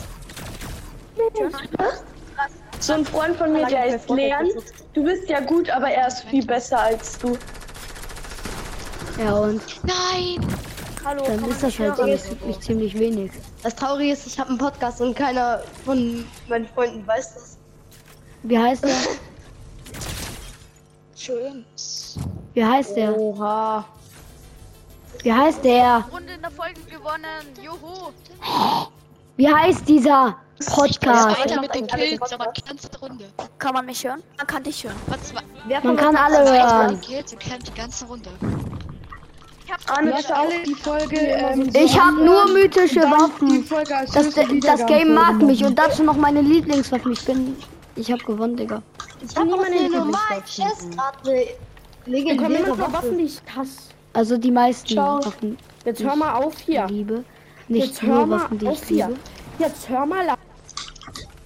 So 2.79 2.93
ein 2.93 3.05
Freund 3.05 3.35
von 3.35 3.51
mir, 3.51 3.65
der 3.65 3.95
ist 3.95 4.09
Leon. 4.09 4.49
Du 4.93 5.03
bist 5.03 5.29
ja 5.29 5.41
gut, 5.41 5.69
aber 5.69 5.89
er 5.89 6.07
ist 6.07 6.23
viel 6.23 6.45
besser 6.45 6.79
als 6.79 7.19
du. 7.19 7.37
Ja, 9.21 9.33
und 9.33 9.61
Nein! 9.83 10.47
Hallo, 11.03 11.23
dann 11.25 11.43
ist 11.49 11.63
das 11.63 11.77
halt 11.79 11.97
wirklich 11.97 12.59
ziemlich 12.61 12.97
wenig. 12.97 13.31
Das 13.63 13.75
Traurige 13.75 14.13
ist, 14.13 14.27
ich 14.27 14.39
habe 14.39 14.49
einen 14.49 14.57
Podcast 14.57 15.01
und 15.01 15.15
keiner 15.15 15.61
von 15.83 16.25
meinen 16.47 16.67
Freunden 16.67 17.05
weiß 17.05 17.33
das. 17.33 17.57
Wie 18.43 18.57
heißt 18.57 18.83
der? 18.85 18.95
Schön. 21.17 21.65
Wie 22.53 22.63
heißt 22.63 22.95
der? 22.95 23.17
Oha. 23.17 23.85
Wie 25.23 25.33
heißt 25.33 25.63
der? 25.65 26.05
Runde 26.11 26.33
in 26.33 26.41
der 26.41 26.51
Folge 26.51 26.79
gewonnen. 26.89 27.45
Juhu. 27.61 28.11
Wie 29.35 29.53
heißt 29.53 29.87
dieser 29.87 30.37
Podcast? 30.67 31.39
Weiter 31.39 31.61
mit 31.61 31.73
den 31.75 31.87
Kills, 31.87 32.33
aber 32.33 32.51
ganze 32.67 32.89
Runde. 33.01 33.25
Kann 33.57 33.73
man 33.73 33.85
mich 33.85 34.03
hören? 34.05 34.21
Man 34.37 34.47
kann 34.47 34.63
dich 34.63 34.83
hören. 34.83 34.95
Was 35.07 35.33
Man 35.83 35.95
kann 35.97 36.15
alle 36.15 36.37
hören. 36.51 37.01
Kills 37.01 37.35
kennt 37.39 37.67
die 37.67 37.73
ganze 37.73 38.05
Runde. 38.05 38.29
Ich 39.61 39.85
gehört. 39.85 40.25
schau. 40.27 40.47
die 40.65 40.73
Folge. 40.75 41.15
Ähm, 41.17 41.69
Ich 41.73 41.99
habe 41.99 42.23
nur 42.23 42.49
mythische 42.51 43.01
Waffen. 43.01 43.63
Folge 43.63 43.93
Das, 44.13 44.33
das 44.33 44.85
Game 44.87 45.13
mag 45.13 45.41
mich 45.41 45.63
und 45.63 45.77
dazu 45.77 46.03
noch 46.03 46.17
meine 46.17 46.41
Lieblingswaffen. 46.41 47.11
Ich 47.11 47.23
bin. 47.25 47.55
Ich 47.95 48.11
habe 48.11 48.23
gewonnen, 48.23 48.55
Digga. 48.55 48.81
Ich 49.21 49.35
habe 49.35 49.53
aus 49.53 49.65
der 49.67 49.89
normalen 49.89 50.43
Chest 50.45 50.91
gerade 50.91 51.29
eine 51.29 51.45
legendäre. 52.05 52.77
Waffen, 52.79 53.17
die 53.17 53.25
ich 53.25 53.41
hasse. 53.55 53.89
Also 54.13 54.37
die 54.37 54.51
meisten 54.51 54.87
Ciao. 54.87 55.23
Waffen, 55.23 55.57
Jetzt 55.85 56.03
hör 56.03 56.15
mal 56.15 56.33
auf 56.33 56.57
hier. 56.59 56.85
ich 56.85 56.91
liebe. 56.91 57.23
Nicht 57.67 57.87
Jetzt 57.87 58.03
nur 58.03 58.29
Waffen, 58.29 58.57
die 58.57 58.67
auf 58.67 58.81
ich 58.81 58.87
hier. 58.87 59.07
liebe. 59.07 59.19
Jetzt 59.59 59.87
hör 59.89 60.05
mal 60.05 60.25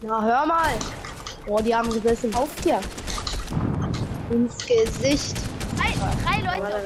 Na, 0.04 0.22
hör 0.22 0.46
mal. 0.46 0.74
Oh, 1.48 1.60
die 1.60 1.74
haben 1.74 1.90
gesessen. 1.90 2.34
auf 2.36 2.50
hier. 2.64 2.80
Ins 4.32 4.58
Gesicht. 4.66 5.36
Drei, 5.78 5.94
drei 6.24 6.60
Leute. 6.60 6.82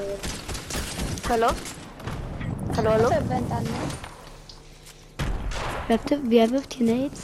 Hallo? 1.30 1.48
Hallo, 2.76 2.90
hallo? 2.92 3.10
Wer, 5.88 6.00
wer 6.24 6.52
wirft 6.52 6.74
hier 6.74 6.86
Nades? 6.96 7.22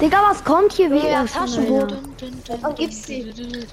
Digga, 0.00 0.18
was 0.30 0.44
kommt 0.44 0.72
hier 0.74 0.90
wieder? 0.90 1.08
Ja, 1.10 1.24
Taschenboot. 1.24 1.94
Davon 2.46 2.74
gibt's 2.74 3.02
die. 3.02 3.24
Ne? 3.24 3.66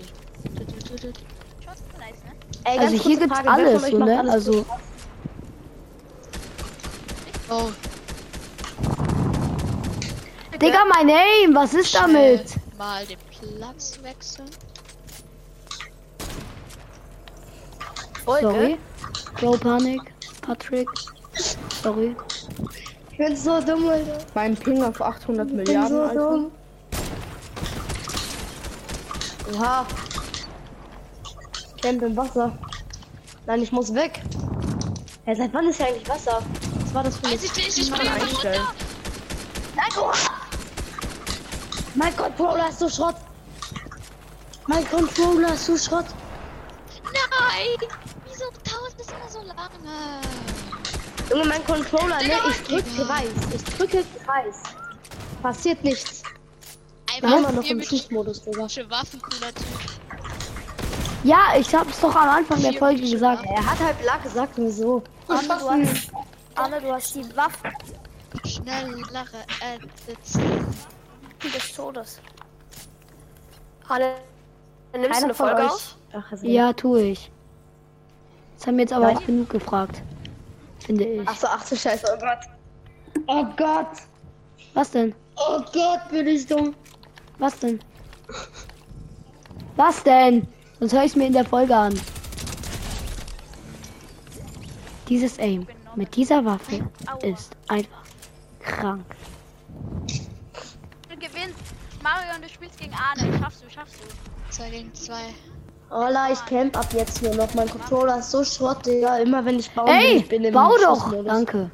Ey, 2.63 2.80
Also 2.80 2.96
hier 2.98 3.20
gibt's 3.20 3.39
Frage, 3.39 3.50
alles, 3.50 3.82
macht 3.82 3.94
ne? 3.94 4.20
alles 4.20 4.34
Also- 4.34 4.54
so? 4.54 4.65
Oh, 7.50 7.70
Digga, 10.62 10.80
mein 10.94 11.10
Aim, 11.10 11.54
was 11.54 11.74
ist 11.74 11.90
schnell 11.90 12.38
damit? 12.38 12.78
Mal 12.78 13.06
den 13.06 13.18
Platz 13.60 14.00
wechseln. 14.02 14.50
Sorry. 18.26 18.78
Bro 19.40 19.58
Panic. 19.58 20.02
Patrick. 20.42 20.88
Sorry. 21.84 22.16
Ich 23.12 23.18
bin 23.18 23.36
so 23.36 23.62
dumm, 23.62 23.88
Alter. 23.88 24.18
Mein 24.34 24.56
Ping 24.56 24.84
auf 24.84 25.02
800 25.02 25.46
Ich 25.48 25.54
bin 25.56 25.64
Milliarden, 25.64 25.98
so 25.98 26.02
Alter. 26.04 26.32
dumm. 26.32 26.52
Oha. 29.54 29.86
Camp 31.82 32.02
im 32.02 32.18
Wasser. 32.18 32.58
Nein, 33.46 33.62
ich 33.62 33.72
muss 33.72 33.94
weg. 33.94 34.22
Ja, 35.26 35.36
seit 35.36 35.54
wann 35.54 35.68
ist 35.68 35.80
ja 35.80 35.88
eigentlich 35.88 36.08
Wasser? 36.10 36.42
Was 36.84 36.94
war 36.94 37.04
das 37.04 37.18
für 37.18 37.26
Weiß 37.32 37.44
ich 37.44 37.56
nicht, 37.56 37.78
ich 37.78 37.92
bin 37.92 38.00
einfach 38.02 38.22
Einstellen. 38.28 38.62
runter. 38.62 38.74
Nein, 39.76 39.90
oh. 40.00 40.12
Mein 41.96 42.16
Controller 42.16 42.70
ist 42.70 42.80
so 42.80 42.90
Schrott. 42.90 43.16
Mein 44.68 44.88
Controller 44.90 45.54
ist 45.54 45.66
so 45.66 45.78
Schrott. 45.78 46.06
Nein! 47.04 47.90
Wieso 48.25 48.46
tausend 48.64 49.00
das 49.00 49.08
immer 49.08 49.30
so 49.30 49.40
lange? 49.40 50.22
Junge, 51.30 51.46
mein 51.46 51.66
Controller, 51.66 52.18
ne? 52.18 52.34
Ich 52.50 52.64
drück 52.64 52.86
Kreis. 52.96 53.30
Ich 53.54 53.64
drücke 53.64 54.04
Kreis. 54.25 54.56
Passiert 55.42 55.84
nichts. 55.84 56.24
Einfach 57.14 57.38
Immer 57.38 57.52
noch 57.52 57.64
vier 57.64 57.72
im 57.72 57.84
Schussmodus, 57.84 58.44
Digga. 58.44 58.64
Waffen, 58.90 59.22
cooler 59.22 59.54
Typ. 59.54 59.66
Ja, 61.24 61.54
ich 61.58 61.74
hab's 61.74 62.02
doch 62.02 62.16
am 62.16 62.30
Anfang 62.30 62.62
der 62.62 62.74
Folge 62.74 63.10
gesagt. 63.10 63.46
Er 63.46 63.66
hat 63.66 63.80
halt 63.80 63.96
Lack 64.04 64.24
gesagt, 64.24 64.54
wieso? 64.58 65.02
Arne, 65.28 65.48
du 65.48 65.70
hast, 65.70 66.12
Arne, 66.56 66.82
du 66.82 66.92
hast 66.92 67.16
die 67.16 67.36
Waffe 67.36 67.72
Schnellere 68.46 69.46
Edits. 69.62 70.38
Des 71.44 71.74
Todes. 71.74 72.20
Arne, 73.88 74.15
nimmst 74.94 75.06
du 75.06 75.10
Keiner 75.13 75.25
eine 75.25 75.34
von 75.34 75.48
Folge 75.48 75.62
euch. 75.63 75.72
auf? 75.72 75.96
Ach, 76.13 76.32
Ja, 76.42 76.74
tue 76.74 77.01
ich. 77.01 77.32
Das 78.58 78.68
haben 78.68 78.80
jetzt 78.80 78.94
aber 78.94 79.10
auch 79.10 79.25
genug 79.25 79.50
gefragt. 79.50 80.01
Finde 80.86 81.04
ich. 81.04 81.27
Ach 81.27 81.36
so, 81.36 81.48
ach 81.48 81.63
so, 81.65 81.75
scheiße, 81.75 82.06
oh 82.15 82.20
Gott. 82.20 82.39
Oh 83.27 83.46
Gott. 83.58 83.88
Was 84.74 84.92
denn? 84.92 85.13
Oh 85.36 85.60
Gott, 85.74 86.10
bin 86.10 86.27
ich 86.27 86.46
dumm. 86.48 86.74
Was 87.38 87.60
denn? 87.60 87.80
Was 89.75 90.04
denn? 90.04 90.48
Sonst 90.80 90.94
höre 90.94 91.04
ich 91.04 91.15
mir 91.15 91.27
in 91.27 91.34
der 91.34 91.46
Folge 91.46 91.75
an. 91.75 92.00
Dieses 95.08 95.38
Aim 95.39 95.68
mit 95.96 96.15
dieser 96.15 96.44
Waffe 96.44 96.89
ist 97.22 97.56
einfach 97.68 98.04
krank. 98.60 99.06
Du 101.15 101.27
gewinnst. 101.27 101.60
Mario 102.03 102.36
und 102.36 102.43
du 102.43 102.50
spielst 102.50 102.77
gegen 102.77 102.93
Arne. 102.93 103.39
Schaffst 103.39 103.63
du, 103.63 103.69
schaffst 103.69 103.95
du. 103.95 104.51
2 104.51 104.69
gegen 104.69 104.93
2. 104.93 105.13
Ola, 105.89 106.31
ich 106.31 106.43
camp 106.45 106.77
ab 106.77 106.88
jetzt 106.93 107.22
nur 107.22 107.36
noch. 107.36 107.53
Mein 107.53 107.69
Controller 107.69 108.19
ist 108.19 108.31
so 108.31 108.43
Schrott, 108.43 108.86
Digga. 108.86 109.17
Immer 109.19 109.45
wenn 109.45 109.60
ich 109.60 109.72
baue, 109.72 109.89
Ey, 109.89 110.17
ich 110.17 110.27
bin 110.27 110.43
im 110.43 110.53
bau 110.53 110.75
doch! 110.81 111.24
Danke. 111.24 111.72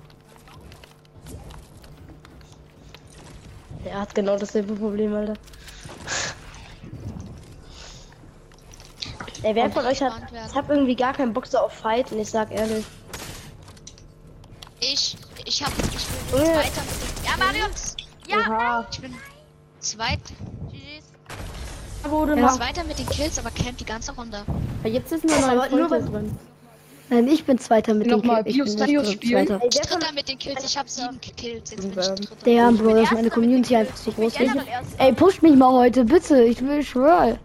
Er 3.85 4.01
hat 4.01 4.13
genau 4.13 4.37
dasselbe 4.37 4.75
Problem, 4.75 5.15
Alter. 5.15 5.33
Ey, 9.41 9.55
wer 9.55 9.71
von 9.71 9.85
euch 9.85 10.03
hat. 10.03 10.13
Ich 10.49 10.55
hab 10.55 10.69
irgendwie 10.69 10.95
gar 10.95 11.13
keinen 11.13 11.33
Bock 11.33 11.47
so 11.47 11.57
auf 11.57 11.73
Fight 11.73 12.11
und 12.11 12.19
ich 12.19 12.29
sag 12.29 12.51
ehrlich. 12.51 12.85
Ich, 14.79 15.17
ich 15.45 15.63
hab, 15.63 15.71
ich 15.79 16.05
bin. 16.31 16.45
Zweiter 16.45 16.81
mit 16.83 17.17
den 17.17 17.25
Ja, 17.25 17.37
Mario. 17.37 17.65
Ja, 18.27 18.37
Oha. 18.37 18.87
Ich 18.91 19.01
bin 19.01 19.15
zweit. 19.81 20.19
Wurde 22.09 22.35
Ja. 22.35 22.49
Zweiter 22.49 22.83
mit 22.83 22.97
den 22.97 23.07
Kills, 23.07 23.37
aber 23.37 23.51
camp 23.51 23.77
die 23.77 23.85
ganze 23.85 24.13
Runde. 24.15 24.43
Ja, 24.83 24.89
Jetzt 24.89 25.11
ist 25.11 25.23
eine 25.23 25.45
Aber 25.45 25.69
neue 25.69 25.87
nur 25.87 25.99
drin. 25.99 26.37
Nein, 27.09 27.27
ich 27.27 27.43
bin 27.43 27.59
Zweiter 27.59 27.93
mit 27.93 28.07
den 28.07 28.17
Nochmal 28.19 28.43
Kills. 28.43 28.73
Ich 28.73 28.75
bin? 28.77 29.17
Zweiter. 29.27 29.53
Ey, 29.53 29.59
von 29.59 29.69
Dritter 29.69 30.13
mit 30.13 30.29
den 30.29 30.39
Kills, 30.39 30.63
ich 30.63 30.77
hab 30.77 30.89
sieben 30.89 31.19
Kills. 31.21 31.71
Jetzt 31.71 31.81
bin 31.81 31.89
ich 31.89 31.95
Dritter. 32.07 32.35
Der 32.45 32.71
Bro, 32.71 32.89
dass 32.89 32.99
Erster 32.99 33.15
meine 33.15 33.29
Community 33.29 33.69
den 33.69 33.77
einfach 33.81 33.97
so 33.97 34.11
Kills. 34.11 34.33
groß 34.33 34.41
Ich 34.41 34.55
ist. 34.55 34.65
Ey, 34.97 35.13
pusht 35.13 35.41
mich 35.43 35.55
mal 35.55 35.71
heute, 35.71 36.05
bitte. 36.05 36.41
Ich 36.43 36.61
will 36.61 36.83
schwören. 36.83 37.37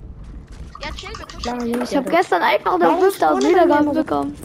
Ja, 0.83 0.91
chill, 0.95 1.11
wir 1.19 1.27
pushen 1.27 1.69
Ja, 1.69 1.77
dich. 1.81 1.91
Ich 1.91 1.97
habe 1.97 2.11
gestern 2.11 2.43
einfach 2.43 2.75
eine 2.75 2.85
Warum 2.85 3.01
5000 3.01 3.17
spawnen 3.17 3.51
Wiedergaben 3.51 3.93
bekommen. 3.93 4.37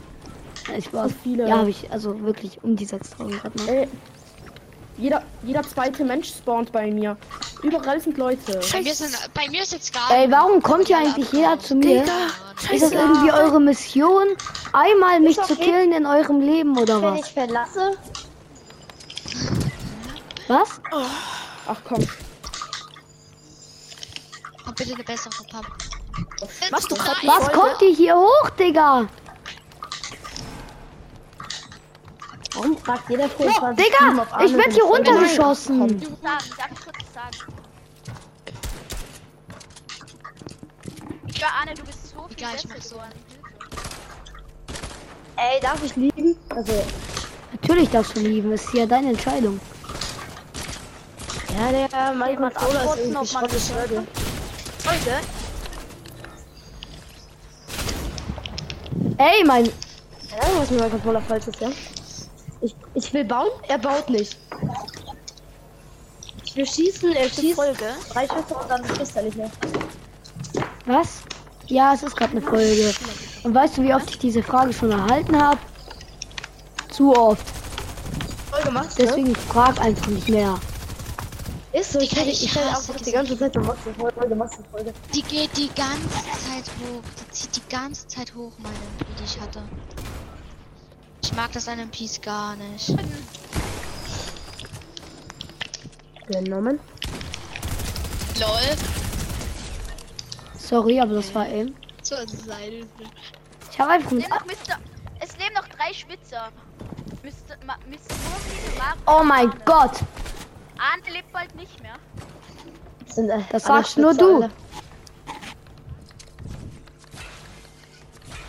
Ich 0.78 0.92
war 0.94 1.08
viele. 1.10 1.48
Ja, 1.48 1.60
habe 1.60 1.70
ich 1.70 1.92
also 1.92 2.20
wirklich 2.22 2.60
um 2.64 2.76
die 2.76 2.86
6000 2.86 3.42
gerade 3.42 3.64
mal. 3.64 3.88
Jeder, 4.98 5.24
jeder 5.44 5.64
zweite 5.64 6.04
Mensch 6.04 6.30
spawnt 6.30 6.72
bei 6.72 6.92
mir. 6.92 7.18
Überall 7.64 8.00
sind 8.00 8.18
Leute. 8.18 8.60
Bei 8.72 8.82
mir, 8.82 8.94
sind, 8.94 9.16
bei 9.34 9.50
mir 9.50 9.62
ist 9.64 9.72
jetzt 9.72 9.94
gar 9.94 10.12
Ey, 10.12 10.30
warum 10.32 10.62
kommt 10.62 10.88
hier 10.88 10.98
Alle 10.98 11.08
eigentlich 11.08 11.32
jeder 11.32 11.60
zu 11.60 11.76
mir? 11.76 12.04
Ist 12.72 12.84
das 12.84 12.92
irgendwie 12.92 13.32
eure 13.32 13.60
Mission, 13.60 14.28
einmal 14.74 15.20
mich 15.20 15.42
zu 15.42 15.56
killen 15.56 15.92
in 15.92 16.06
eurem 16.06 16.42
Leben 16.42 16.78
oder 16.78 17.02
wenn 17.02 17.14
was? 17.14 17.28
ich 17.28 17.34
verlasse? 17.34 17.98
Was? 20.48 20.82
Ach 21.68 21.78
komm. 21.88 22.08
Komm 24.66 24.76
bitte 24.76 24.94
eine 24.94 25.04
bessere 25.04 25.44
Pump. 25.50 25.68
Machst 26.72 26.92
du 26.92 26.96
Was 26.96 27.52
kommt 27.52 27.82
ihr 27.82 27.96
hier 27.96 28.16
hoch, 28.16 28.50
Digga? 28.60 29.08
Warum 32.54 32.78
fragt 32.78 33.10
jeder 33.10 33.30
24 33.30 33.86
Digga, 33.86 34.28
ich 34.46 34.54
werd 34.54 34.74
hier 34.74 34.84
runtergeschossen. 34.84 36.02
War 41.40 41.54
Arne, 41.60 41.74
du 41.74 41.84
bist 41.84 42.10
so 42.10 42.28
viel 42.28 42.38
Egal, 42.38 42.52
ich 42.56 42.64
besser 42.64 42.76
mach 42.78 42.84
so. 42.84 42.96
geworden. 42.96 43.12
Ey, 45.38 45.60
darf 45.62 45.84
ich 45.84 45.96
liegen? 45.96 46.38
Also, 46.50 46.74
Natürlich 47.52 47.90
darfst 47.90 48.16
du 48.16 48.20
lieben, 48.22 48.52
ist 48.52 48.74
ja 48.74 48.86
deine 48.86 49.10
Entscheidung. 49.10 49.60
ja, 51.58 51.72
der, 51.72 52.14
mein 52.14 52.36
Controller 52.36 52.84
ist 52.84 52.98
irgendwie. 52.98 54.08
Folge? 54.80 55.20
Ey, 59.18 59.44
mein. 59.46 59.66
Ja, 59.66 59.72
was 60.58 60.70
mit 60.70 60.80
meinem 60.80 60.92
Controller 60.92 61.22
falsch 61.22 61.48
ist, 61.48 61.60
ja? 61.60 61.70
Ich, 62.62 62.76
ich 62.94 63.14
will 63.14 63.26
bauen, 63.26 63.50
er 63.68 63.80
baut 63.80 64.10
nicht. 64.10 64.38
Ich 66.46 66.56
will 66.56 66.66
schießen, 66.66 67.12
er 67.14 67.30
schießt 67.30 67.56
Folge? 67.56 67.96
drei 68.10 68.28
Schüsse 68.28 68.54
und 68.54 68.70
dann 68.70 68.84
schießt 68.86 69.16
er 69.16 69.24
nicht 69.24 69.38
mehr. 69.38 69.52
Was? 70.86 71.22
Ja, 71.68 71.94
es 71.94 72.04
ist 72.04 72.16
gerade 72.16 72.32
eine 72.32 72.42
Folge. 72.42 72.94
Und 73.44 73.56
weißt 73.56 73.78
du, 73.78 73.84
wie 73.84 73.94
oft 73.94 74.10
ich 74.10 74.20
diese 74.20 74.44
Frage 74.44 74.74
schon 74.74 74.92
erhalten 74.92 75.42
habe? 75.42 75.58
Zu 76.92 77.16
oft. 77.16 77.46
Voll 78.52 78.64
gemacht, 78.64 78.90
ne? 79.00 79.06
Deswegen 79.06 79.36
frag 79.36 79.80
einfach 79.80 80.08
nicht 80.08 80.28
mehr. 80.28 80.60
Ist 81.74 81.94
so, 81.94 82.00
ich 82.00 82.14
hätte 82.14 82.30
ich 82.30 82.54
hätte 82.54 82.68
auch 82.76 82.96
die 82.98 83.12
ganze 83.12 83.40
Zeit 83.40 83.54
gemacht, 83.54 83.78
Folge, 83.98 84.36
machst 84.36 84.60
du 84.60 84.64
Folge. 84.72 84.94
Die 85.16 85.22
geht 85.22 85.56
die 85.56 85.70
ganze 85.70 86.10
Zeit 86.10 86.66
hoch. 86.82 87.02
Die 87.18 87.32
zieht 87.32 87.56
die 87.56 87.70
ganze 87.74 88.06
Zeit 88.08 88.36
hoch, 88.36 88.52
meine 88.58 88.76
die 89.18 89.24
ich 89.24 89.40
hatte. 89.40 89.64
Ich 91.32 91.38
mag 91.38 91.52
das 91.54 91.68
an 91.70 91.80
MPs 91.80 92.20
gar 92.22 92.56
nicht. 92.58 92.94
Genommen. 96.28 96.80
LOL. 98.40 98.76
Sorry, 100.58 101.00
aber 101.00 101.14
das 101.16 101.34
war 101.34 101.48
eben. 101.48 101.76
Zur 102.02 102.28
Seite. 102.28 102.86
Ich 103.72 103.80
habe 103.80 103.92
einfach 103.92 104.12
Es 104.12 104.18
mit. 104.18 104.24
leben 104.24 104.30
noch 104.36 104.46
Mr. 104.46 104.80
Es 105.22 105.38
leben 105.38 105.54
noch 105.56 105.68
drei 105.70 105.94
Schwitzer. 105.94 106.50
Mr. 107.24 107.66
Ma, 107.66 107.76
Mario 108.78 109.02
Oh 109.08 109.24
mein 109.24 109.50
Arne. 109.50 109.62
Gott! 109.66 110.00
Arne 110.78 111.14
lebt 111.14 111.32
bald 111.32 111.56
nicht 111.56 111.82
mehr. 111.82 111.96
Sind, 113.08 113.30
äh, 113.30 113.40
Das 113.52 113.66
alle 113.66 113.84
sagst 113.84 113.98
nur 113.98 114.14
du. 114.14 114.36
Alter. 114.44 114.50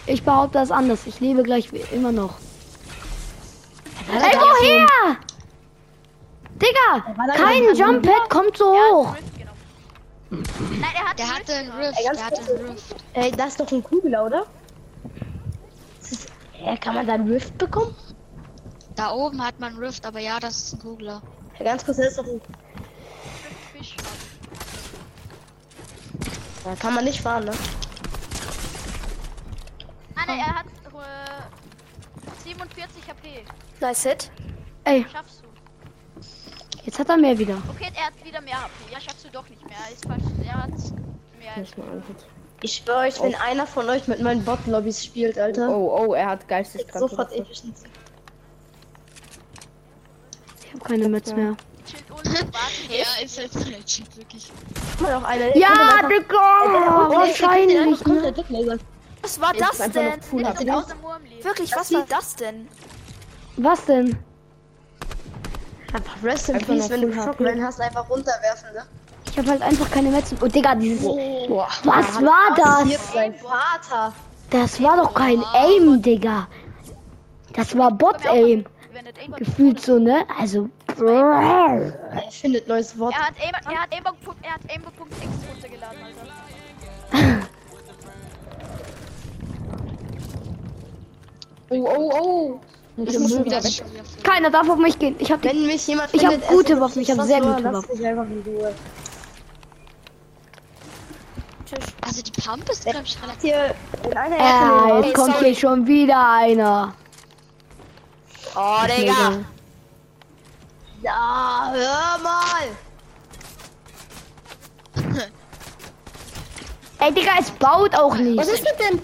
Ich 0.07 0.23
behaupte 0.25 0.59
das 0.59 0.71
anders. 0.73 1.07
Ich 1.07 1.21
lebe 1.21 1.43
gleich 1.45 1.73
wie 1.73 1.85
immer 1.95 2.11
noch. 2.11 2.35
Woher? 4.63 5.17
Digga! 6.55 7.35
Kein 7.37 7.75
Jump 7.75 8.07
Pad 8.07 8.31
kommt 8.31 8.57
so 8.57 8.73
hoch. 8.73 9.17
genommen. 9.37 10.45
Nein, 10.81 10.91
er 10.95 11.11
hat 11.11 11.19
Der 11.19 11.25
einen 11.27 11.35
hatte 11.35 11.53
einen. 11.55 11.71
Rift. 11.73 11.99
Ey, 11.99 12.05
Der 12.15 12.27
hatte 12.27 12.41
einen 12.41 12.67
Rift. 12.71 12.97
Ey, 13.15 13.31
das 13.33 13.49
ist 13.49 13.61
doch 13.61 13.73
ein 13.73 13.83
Kugler, 13.83 14.25
oder? 14.27 14.47
Ist, 16.01 16.29
ja, 16.65 16.77
kann 16.77 16.95
man 16.95 17.07
da 17.07 17.15
einen 17.15 17.29
Rift 17.31 17.59
bekommen? 17.59 17.95
Da 18.95 19.11
oben 19.11 19.45
hat 19.45 19.59
man 19.59 19.71
einen 19.75 19.83
Rift, 19.83 20.07
aber 20.07 20.21
ja, 20.21 20.39
das 20.39 20.57
ist 20.59 20.73
ein 20.75 20.79
Kugler. 20.81 21.23
Ja, 21.59 21.65
ganz 21.65 21.85
kurz, 21.85 21.97
das 21.97 22.07
ist 22.09 22.19
doch 22.19 22.25
ein... 22.27 22.41
Fisch. 23.77 23.97
Da 26.65 26.75
kann 26.77 26.95
man 26.95 27.05
nicht 27.05 27.21
fahren, 27.21 27.45
ne? 27.47 27.53
Arne, 30.15 30.39
er 30.41 30.55
hat 30.55 30.67
äh, 30.67 32.45
47 32.45 33.03
HP. 33.09 33.45
Nice 33.81 34.03
Hit. 34.05 34.31
Ey, 34.85 35.07
Schaffst 35.11 35.43
du. 35.43 36.83
jetzt 36.85 36.99
hat 36.99 37.09
er 37.09 37.17
mehr 37.17 37.39
wieder. 37.39 37.57
Okay, 37.71 37.91
er 37.95 38.07
hat 38.07 38.25
wieder 38.25 38.41
mehr 38.41 38.61
HP. 38.63 38.71
Ja, 38.93 39.01
schaffst 39.01 39.25
du 39.25 39.31
doch 39.31 39.49
nicht 39.49 39.65
mehr. 39.65 39.77
Ist 39.93 40.05
falsch. 40.07 40.23
Er 40.45 40.63
hat 40.63 40.71
mehr. 41.39 41.55
Anhört. 41.57 42.27
Ich 42.63 42.75
schwöre 42.75 42.99
euch, 42.99 43.21
wenn 43.21 43.35
einer 43.35 43.67
von 43.67 43.89
euch 43.89 44.07
mit 44.07 44.21
meinen 44.21 44.45
Bot-Lobbys 44.45 45.05
spielt, 45.05 45.39
Alter. 45.39 45.69
Oh, 45.77 46.07
oh, 46.07 46.15
er 46.15 46.29
hat 46.31 46.41
ist 46.43 46.49
geisteskrank. 46.49 47.11
sofort 47.11 47.33
Efficiency. 47.33 47.87
Ich 50.65 50.73
habe 50.73 50.85
keine 50.85 51.09
Metz 51.09 51.33
mehr. 51.33 51.57
Ja, 52.89 53.25
ist 53.25 53.37
jetzt 53.39 53.55
legit, 53.69 54.17
wirklich. 54.17 54.51
Mal 55.01 55.13
doch 55.13 55.25
einer. 55.25 55.57
Ja, 55.57 56.09
Digga! 56.09 56.37
Wahrscheinlich, 57.11 58.05
ne? 58.05 58.79
Was 59.23 59.41
war 59.41 59.53
das 59.53 59.79
denn? 59.91 60.21
noch. 60.67 60.89
Wirklich, 61.43 61.75
was 61.75 61.93
war 61.93 62.07
das 62.09 62.37
denn? 62.37 62.69
Was 63.57 63.85
denn? 63.87 64.19
Einfach 65.93 66.23
Rest 66.23 66.49
in 66.49 66.59
Peace, 66.59 66.89
wenn 66.89 67.03
du 67.03 67.13
Shockman 67.13 67.63
hast, 67.63 67.81
einfach 67.81 68.09
runterwerfen, 68.09 68.73
ne? 68.73 68.85
Ich 69.31 69.39
habe 69.39 69.51
halt 69.51 69.63
einfach 69.63 69.91
keine 69.91 70.11
Metz. 70.11 70.35
Oh, 70.41 70.47
Digga, 70.47 70.75
dieses. 70.75 71.03
Boah. 71.03 71.69
Was 71.85 72.23
war 72.23 72.55
das? 72.57 72.91
Jetzt 72.91 73.13
sein 73.13 73.35
Vater. 73.35 74.13
Das 74.51 74.83
war 74.83 74.97
doch 74.97 75.15
kein 75.15 75.43
Aim, 75.55 76.01
Digga. 76.03 76.49
Das 77.55 77.77
war 77.77 77.91
Bot-Aim. 77.91 78.65
Gefühlt 79.37 79.81
so, 79.81 79.99
ne? 79.99 80.25
Also. 80.39 80.69
Er 80.99 82.31
findet 82.31 82.69
neues 82.69 82.99
Wort. 82.99 83.15
Er 83.15 83.27
hat 83.27 83.35
Aimbot.x 83.91 84.27
runtergeladen, 85.51 85.99
Alter. 87.13 87.47
Oh, 91.75 91.89
oh, 91.89 92.13
oh. 92.13 92.61
Ich 92.97 93.19
muss 93.19 93.33
schon 93.33 93.45
wieder 93.45 93.65
weg. 93.65 93.83
Keiner 94.23 94.51
darf 94.51 94.69
auf 94.69 94.77
mich 94.77 94.99
gehen. 94.99 95.17
Ich 95.19 95.33
hab 95.33 95.41
die. 95.41 95.49
Wenn 95.49 95.67
mich 95.67 95.87
jemand 95.87 96.13
Ich 96.13 96.25
hab 96.25 96.33
findet, 96.33 96.49
gute 96.49 96.81
Waffen, 96.81 97.01
ich 97.03 97.11
hab 97.11 97.19
was 97.19 97.27
sehr 97.27 97.41
gute 97.41 97.65
Waffen. 97.65 97.89
Also 102.03 102.23
die 102.23 102.33
Pump 102.33 102.69
ist, 102.69 102.85
glaube 102.85 103.03
ich, 103.05 103.17
relativ. 103.23 103.43
Hier 103.43 103.75
in 104.05 104.17
einer 104.17 104.37
Ecke 104.37 104.45
Ah, 104.45 104.85
neben 104.87 105.05
jetzt 105.05 105.15
kommt 105.15 105.39
hier 105.39 105.55
schon 105.55 105.87
wieder 105.87 106.29
einer. 106.29 106.95
Oh, 108.55 108.81
Digga. 108.87 109.39
Ja, 111.03 111.73
hör 111.75 112.19
mal. 112.23 112.69
Ey, 116.99 117.13
Digga, 117.15 117.33
es 117.41 117.51
baut 117.53 117.95
auch 117.95 118.17
nicht. 118.17 118.37
Was 118.37 118.49
ist 118.49 118.65
das 118.67 118.77
denn? 118.77 119.01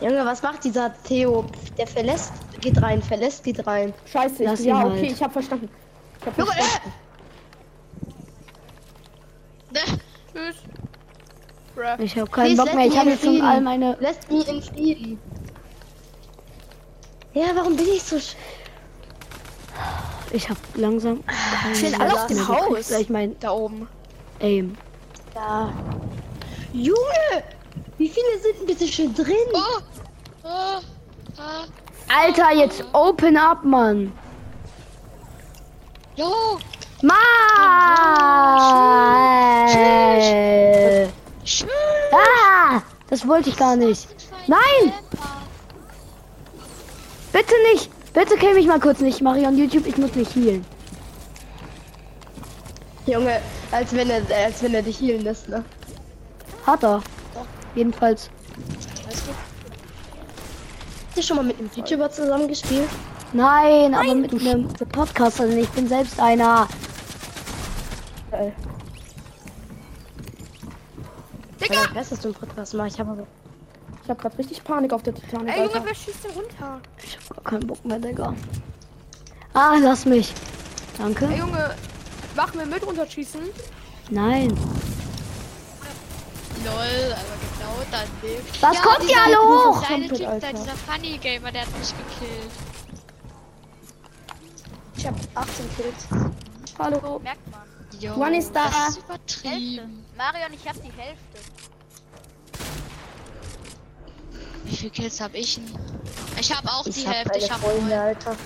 Junge, 0.00 0.24
was 0.24 0.42
macht 0.42 0.64
dieser 0.64 0.92
Theo? 1.02 1.44
Der 1.76 1.86
verlässt, 1.86 2.32
geht 2.60 2.80
rein, 2.80 3.02
verlässt, 3.02 3.42
geht 3.42 3.66
rein. 3.66 3.92
Scheiße, 4.06 4.44
ich, 4.44 4.60
ja, 4.60 4.78
halt. 4.78 4.92
okay, 4.92 5.12
ich 5.12 5.22
hab 5.22 5.32
verstanden. 5.32 5.68
Ich 6.20 6.26
hab 6.26 6.38
Junge, 6.38 6.52
verstanden. 6.52 6.92
Ne? 9.70 9.80
Tschüss. 10.32 10.56
Ich 11.98 12.18
hab 12.18 12.32
keinen 12.32 12.56
Please 12.56 12.64
Bock 12.64 12.74
mehr. 12.74 12.86
Ich 12.86 12.98
habe 12.98 13.10
jetzt 13.10 13.24
schon 13.24 13.40
all 13.40 13.60
meine. 13.60 13.96
Lässt 14.00 14.30
mich 14.30 14.48
in 14.48 14.62
Frieden. 14.62 15.20
Ja, 17.34 17.46
warum 17.54 17.76
bin 17.76 17.86
ich 17.86 18.02
so 18.02 18.18
sch 18.18 18.34
Ich 20.32 20.48
hab 20.48 20.56
langsam. 20.74 21.22
Stehen 21.74 22.00
alle 22.00 22.14
auf 22.14 22.26
dem 22.26 22.48
Haus. 22.48 22.90
weil 22.90 23.02
Ich 23.02 23.10
mein 23.10 23.38
Da 23.38 23.52
oben. 23.52 23.88
Aim. 24.40 24.76
Ja. 25.34 25.72
Junge! 26.72 27.57
Wie 27.98 28.08
viele 28.08 28.38
sind 28.40 28.60
denn 28.60 28.66
bitte 28.66 28.86
schon 28.86 29.12
drin? 29.12 29.34
Oh! 29.52 29.80
Oh! 30.44 30.80
Ah! 31.36 31.64
Alter, 32.08 32.54
jetzt 32.54 32.84
open 32.92 33.36
up, 33.36 33.64
Mann. 33.64 34.12
Jo! 36.14 36.58
Mann! 37.02 37.18
Schön! 41.44 41.68
Ah! 42.12 42.80
Das 43.10 43.26
wollte 43.26 43.50
ich 43.50 43.56
gar 43.56 43.74
nicht. 43.74 44.08
Nein! 44.46 44.92
Bitte 47.32 47.54
nicht! 47.72 47.90
Bitte 48.14 48.36
kill 48.36 48.54
mich 48.54 48.66
mal 48.66 48.80
kurz 48.80 49.00
nicht, 49.00 49.20
Marion 49.22 49.58
YouTube, 49.58 49.86
ich 49.86 49.96
muss 49.96 50.14
mich 50.14 50.34
healen. 50.34 50.64
Junge, 53.06 53.40
als 53.72 53.92
wenn 53.94 54.10
er, 54.10 54.22
als 54.44 54.62
wenn 54.62 54.74
er 54.74 54.82
dich 54.82 55.00
healen 55.00 55.22
lässt, 55.22 55.48
ne? 55.48 55.64
Hat 56.66 56.84
er. 56.84 57.02
Jedenfalls. 57.74 58.30
Hast 61.08 61.16
du 61.16 61.22
schon 61.22 61.36
mal 61.36 61.44
mit 61.44 61.58
einem 61.58 61.70
YouTuber 61.74 62.10
zusammen 62.10 62.48
gespielt? 62.48 62.88
Nein, 63.32 63.94
aber 63.94 64.14
mit 64.14 64.32
einem 64.32 64.68
Podcaster, 64.68 65.46
denn 65.46 65.58
ich 65.58 65.68
bin 65.70 65.86
selbst 65.88 66.18
einer. 66.18 66.68
Geil. 68.30 68.52
Digga! 71.60 71.82
Ich 71.90 71.94
weiß, 71.94 72.08
dass 72.10 72.20
du 72.20 72.28
einen 72.28 72.34
Podcast 72.34 72.74
machst. 72.74 72.94
Ich 72.94 73.00
habe 73.00 73.10
aber. 73.12 73.26
Ich 74.04 74.10
hab 74.10 74.18
grad 74.20 74.38
richtig 74.38 74.64
Panik 74.64 74.92
auf 74.92 75.02
der 75.02 75.14
Titanic. 75.14 75.54
Ey, 75.54 75.64
Junge, 75.64 75.74
Alter. 75.74 75.84
wer 75.86 75.94
schießt 75.94 76.24
denn 76.24 76.30
runter? 76.30 76.80
Ich 77.02 77.18
hab 77.18 77.36
gar 77.36 77.44
keinen 77.44 77.66
Bock 77.66 77.84
mehr, 77.84 77.98
Digga. 77.98 78.34
Ah, 79.52 79.76
lass 79.78 80.06
mich. 80.06 80.32
Danke. 80.96 81.26
Ey, 81.26 81.38
Junge, 81.38 81.74
machen 82.34 82.58
wir 82.58 82.66
mit 82.66 82.86
runterschießen? 82.86 83.40
Nein. 84.10 84.48
Lol, 86.64 87.12
aber 87.12 87.37
genau 87.68 87.84
dann 87.90 88.08
nicht. 88.22 88.62
Was 88.62 88.82
kommt 88.82 89.02
hier 89.02 89.22
alle 89.22 89.38
hoch? 89.38 89.82
kleine 89.84 90.08
Komplett, 90.08 90.30
Typ 90.30 90.40
da, 90.40 90.52
dieser 90.52 90.76
Funny 90.76 91.18
Gamer, 91.18 91.52
der 91.52 91.62
hat 91.62 91.78
mich 91.78 91.94
gekillt. 91.96 92.52
Ich 94.96 95.06
habe 95.06 95.16
18 95.34 95.76
Kills. 95.76 96.32
Hallo. 96.78 97.18
Merkt 97.20 97.50
man. 97.50 97.60
Jo, 98.00 98.14
One 98.14 98.38
ist 98.38 98.54
da. 98.54 98.64
Das 98.66 98.90
ist 98.90 98.98
übertrieben. 98.98 100.04
Marion, 100.16 100.52
ich 100.52 100.68
hab 100.68 100.74
die 100.74 100.92
Hälfte. 100.92 101.38
Wie 104.64 104.76
viele 104.76 104.90
Kills 104.90 105.20
habe 105.20 105.36
ich 105.38 105.54
denn? 105.54 105.78
Ich 106.38 106.54
habe 106.54 106.68
auch 106.68 106.86
Ich 106.86 106.96
die 106.96 107.06
hab 107.06 107.14
Hälfte, 107.14 107.38
ich 107.38 107.50
habe 107.50 107.62
Freunde, 107.62 108.00
Alter. 108.00 108.36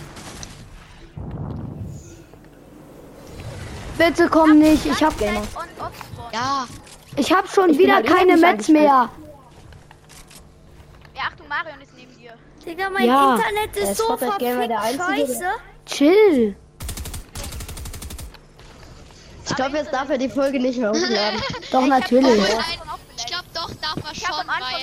Bitte 3.99 4.29
komm 4.29 4.59
nicht. 4.59 4.87
Ich 4.87 5.03
hab, 5.03 5.17
Gamer. 5.19 5.43
Ja, 6.33 6.67
ich 7.17 7.33
hab 7.33 7.49
schon 7.49 7.71
Ich 7.71 7.79
wieder 7.79 7.97
halt 7.97 8.07
keine 8.07 8.37
Mets 8.37 8.69
mehr. 8.69 9.11
Ja, 11.15 11.23
Achtung, 11.29 11.49
Marion 11.49 11.81
ist 11.81 11.93
neben 11.97 12.17
dir. 12.19 12.33
Digga, 12.65 12.91
mein 12.91 13.07
Ja. 13.07 13.35
Internet 13.37 13.77
Der 13.77 13.83
ist 13.83 13.97
so 13.99 14.09
der 14.17 14.19
verfickt 14.19 14.73
Einzige, 14.73 15.27
scheiße. 15.27 15.45
Chill. 15.87 16.57
Ich 19.47 19.57
glaube, 19.57 19.77
jetzt 19.77 19.93
darf 19.93 20.09
er 20.09 20.19
die 20.19 20.29
Folge 20.29 20.59
nicht 20.61 20.79
mehr 20.79 20.91
hochladen. 20.91 21.43
Doch, 21.73 21.87
natürlich. 21.87 22.27
Obwohl, 22.27 22.49
Ja. 22.49 22.57
nein, 22.57 22.99
ich 23.19 23.27
glaube 23.27 23.45
doch, 23.55 23.71
darf 23.83 23.97
man 24.03 24.13
Ich 24.15 24.27
hab 24.27 24.35
schon, 24.37 24.47
weil 24.47 24.83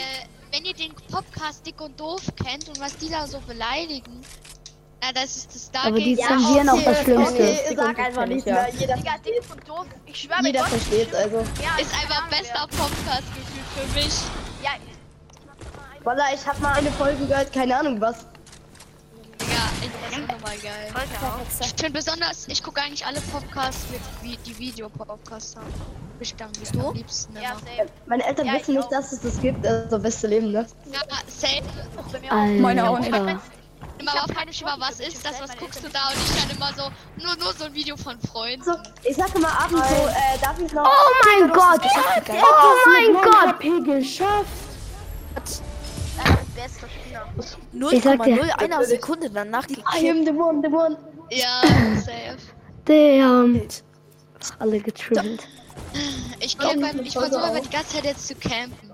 wenn 0.51 0.65
ihr 0.65 0.73
den 0.73 0.93
Podcast 1.11 1.65
dick 1.65 1.79
und 1.81 1.99
doof 1.99 2.21
kennt 2.43 2.67
und 2.69 2.79
was 2.79 2.95
die 2.97 3.09
da 3.09 3.25
so 3.25 3.39
beleidigen, 3.47 4.21
na, 5.01 5.11
das 5.13 5.37
ist 5.37 5.55
das 5.55 5.71
da 5.71 5.83
Aber 5.83 5.97
die 5.99 6.17
zensieren 6.17 6.69
auch 6.69 6.81
das 6.83 7.01
Schlimmste. 7.01 7.33
Okay, 7.33 7.75
sag 7.75 7.99
einfach 7.99 8.25
nicht 8.25 8.45
ja. 8.45 8.53
mehr. 8.53 8.69
Jeder, 8.77 8.95
Digga, 8.95 9.11
dick 9.25 9.41
und 9.51 9.67
doof. 9.67 9.85
Ich 10.05 10.21
schwöre 10.21 10.41
jeder 10.43 10.59
Gott. 10.61 10.69
versteht's 10.69 11.13
also. 11.15 11.37
Ja, 11.37 11.81
ist 11.81 11.93
einfach 11.93 12.27
bester 12.29 12.67
Podcast 12.67 13.23
gefühlt 13.35 13.93
für 13.93 13.99
mich. 13.99 14.13
Ja, 14.63 14.71
Voila, 16.03 16.33
ich 16.33 16.45
hab 16.47 16.59
mal 16.59 16.73
eine 16.73 16.91
Folge 16.91 17.25
gehört, 17.25 17.51
keine 17.51 17.77
Ahnung 17.77 17.99
was. 17.99 18.25
Ja, 19.41 19.69
das 19.81 20.17
ist 20.17 20.27
nochmal 20.27 20.57
geil. 20.57 20.93
Ich 21.59 21.67
finde 21.67 21.91
besonders, 21.91 22.47
ich 22.47 22.63
gucke 22.63 22.81
eigentlich 22.81 23.05
alle 23.05 23.19
Podcasts 23.21 23.85
mit 23.91 24.01
wie 24.21 24.37
die 24.45 24.57
Video-Podcasts 24.57 25.55
haben. 25.55 25.73
Ich 26.21 26.35
dann 26.35 26.51
du? 26.73 26.87
am 26.89 26.93
liebsten 26.93 27.33
ja. 27.35 27.55
Meine 28.05 28.25
Eltern 28.25 28.47
Ja, 28.47 28.53
wissen 28.53 28.71
ich 28.71 28.77
nicht, 28.77 28.85
auch. 28.85 28.89
dass 28.89 29.13
es 29.13 29.21
das 29.21 29.39
gibt, 29.39 29.65
also 29.65 29.99
beste 29.99 30.27
Leben, 30.27 30.51
ne? 30.51 30.65
Ja, 30.91 30.99
safe. 31.27 31.63
Bei 32.11 32.19
mir 32.19 32.31
auch. 32.31 32.61
Meine 32.61 32.89
auch 32.89 32.99
nicht. 32.99 33.39
Immer 33.99 34.13
hab 34.13 34.23
aber 34.23 34.33
keine 34.33 34.35
frag 34.35 34.47
mich 34.47 34.61
immer, 34.61 34.75
was 34.79 34.99
ist 34.99 35.25
das, 35.25 35.35
ich 35.35 35.41
was 35.41 35.57
guckst 35.57 35.83
du 35.83 35.89
da? 35.89 36.07
Und 36.07 36.15
ich 36.15 36.41
dann 36.41 36.49
immer 36.55 36.73
so, 36.73 36.91
nur, 37.21 37.35
nur 37.35 37.53
so 37.53 37.65
ein 37.65 37.73
Video 37.73 37.97
von 37.97 38.19
Freunden. 38.21 38.63
So, 38.63 38.73
ich 39.03 39.15
sag 39.15 39.35
immer 39.35 39.49
abends 39.59 39.89
so, 39.89 39.95
äh, 40.07 40.37
darf 40.41 40.59
ich 40.59 40.71
noch. 40.71 40.85
Oh 40.85 41.39
mein 41.39 41.49
Gott. 41.51 41.81
Oh 41.83 42.89
mein 42.91 43.13
Gott. 43.13 43.47
HP 43.47 43.81
geschafft. 43.81 44.47
Bester 46.55 46.87
Spieler. 46.89 47.27
Ich 47.91 48.03
sag 48.03 48.23
dir. 48.23 48.43
0,0 48.43 48.49
einer 48.51 48.83
Sekunde 48.83 49.29
danach 49.29 49.65
I 49.69 49.75
gekillt. 49.75 50.11
am 50.11 50.25
the 50.25 50.31
one, 50.31 50.61
the 50.61 50.73
one. 50.73 50.97
Ja, 51.31 51.61
safe. 51.95 52.37
Damn. 52.85 53.61
Alle 54.59 54.79
getribbelt. 54.79 55.47
Ich, 56.39 56.57
ich 57.03 57.13
versuche 57.13 57.41
aber 57.41 57.59
die 57.59 57.69
ganze 57.69 57.95
Zeit 57.95 58.05
jetzt 58.05 58.27
zu 58.27 58.35
campen. 58.35 58.88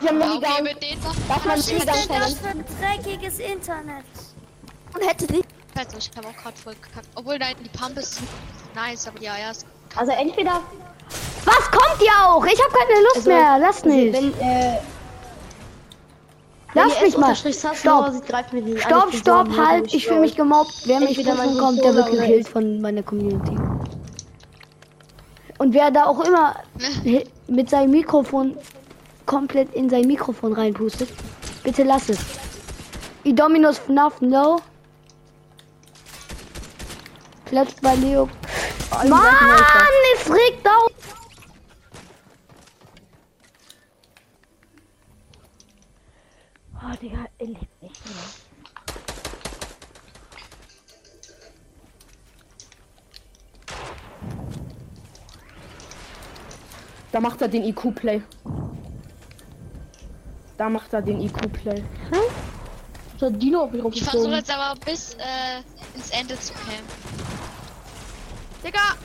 Ich 0.00 0.08
hab 0.08 0.20
Ja, 0.20 0.34
okay, 0.34 0.62
mit 0.62 0.82
denen 0.82 1.02
noch. 1.02 1.14
Darf 1.28 1.44
man 1.44 1.58
Was 1.58 1.70
ist 1.70 1.88
denn 1.88 2.08
das 2.08 2.34
für 2.34 2.48
ein 2.48 2.64
dreckiges 2.80 3.38
Internet? 3.38 4.04
Und 4.94 5.06
hätte 5.06 5.26
die. 5.26 5.42
Also, 5.76 5.98
ich 5.98 6.10
habe 6.16 6.28
auch 6.28 6.42
gerade 6.42 6.56
voll 6.56 6.74
gekackt. 6.74 7.08
Obwohl, 7.14 7.38
nein, 7.38 7.54
die 7.62 7.68
Pump 7.78 7.98
ist 7.98 8.20
nice, 8.74 9.06
aber 9.08 9.20
ja, 9.20 9.38
ja, 9.38 9.50
ist 9.50 9.66
Also 9.94 10.12
entweder, 10.12 10.60
Was 11.44 11.70
kommt 11.70 12.00
ihr 12.02 12.26
auch? 12.26 12.44
Ich 12.46 12.60
hab 12.62 12.72
keine 12.72 13.00
Lust 13.02 13.16
Also, 13.16 13.30
mehr. 13.30 13.58
Lass 13.58 13.82
also 13.82 13.88
nicht. 13.88 14.12
wenn, 14.12 14.40
äh, 14.40 14.78
Lass 16.74 17.00
mich 17.00 17.16
mal. 17.16 17.34
Stopp. 17.34 17.74
Stopp. 17.74 19.14
Stopp, 19.14 19.14
ich 19.14 19.24
so 19.24 19.66
halt. 19.66 19.94
Ich 19.94 20.06
fühle 20.06 20.20
mich 20.20 20.36
gemobbt. 20.36 20.82
Wer 20.84 21.00
mich 21.00 21.24
mein 21.24 21.36
prüfen 21.36 21.58
kommt, 21.58 21.82
der 21.82 21.94
wird 21.94 22.10
gekillt 22.10 22.48
von 22.48 22.82
meiner 22.82 23.02
Community. 23.02 23.56
Und 25.58 25.72
wer 25.72 25.90
da 25.90 26.04
auch 26.04 26.20
immer 26.20 26.56
mit 27.48 27.70
seinem 27.70 27.92
Mikrofon 27.92 28.58
komplett 29.26 29.74
in 29.74 29.90
sein 29.90 30.06
Mikrofon 30.06 30.52
reinpustet, 30.52 31.08
bitte 31.62 31.82
lass 31.82 32.08
es. 32.08 32.18
Idominus 33.24 33.78
FNAF 33.78 34.20
No. 34.20 34.60
Platz 37.44 37.74
bei 37.82 37.94
Leo. 37.96 38.28
Mann, 39.08 39.22
es 40.14 40.30
regt 40.30 40.66
auf. 40.66 40.92
Oh, 46.74 46.96
Digga, 47.02 47.26
er 47.38 47.46
lebt 47.46 47.82
nicht 47.82 48.06
mehr. 48.06 48.14
Da 57.12 57.20
macht 57.20 57.40
er 57.40 57.48
den 57.48 57.64
IQ-Play. 57.64 58.22
Da 60.56 60.70
macht 60.70 60.92
er 60.92 61.02
den 61.02 61.20
IQ-Play. 61.20 61.82
Der 63.20 63.30
Dino 63.30 63.64
auf 63.64 63.72
mich 63.72 63.84
Ich 63.94 64.04
versuche 64.04 64.36
jetzt 64.36 64.50
aber 64.50 64.78
bis 64.80 65.14
äh, 65.14 65.62
ins 65.94 66.10
Ende 66.10 66.38
zu 66.38 66.52
campen. 66.52 66.84
Digga! 68.64 68.96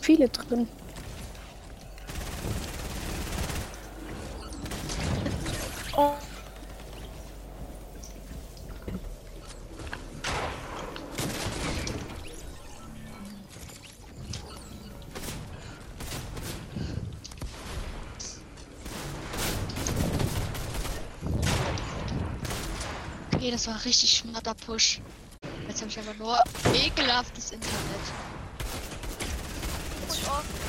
Viele 0.00 0.28
drin. 0.28 0.68
Okay, 5.94 6.21
das 23.52 23.66
war 23.66 23.84
richtig 23.84 24.10
schmatter 24.10 24.54
Push. 24.66 25.00
Jetzt 25.68 25.80
habe 25.80 25.90
ich 25.90 25.98
aber 25.98 26.14
nur 26.18 26.38
ekelhaftes 26.74 27.52
Internet. 27.52 27.76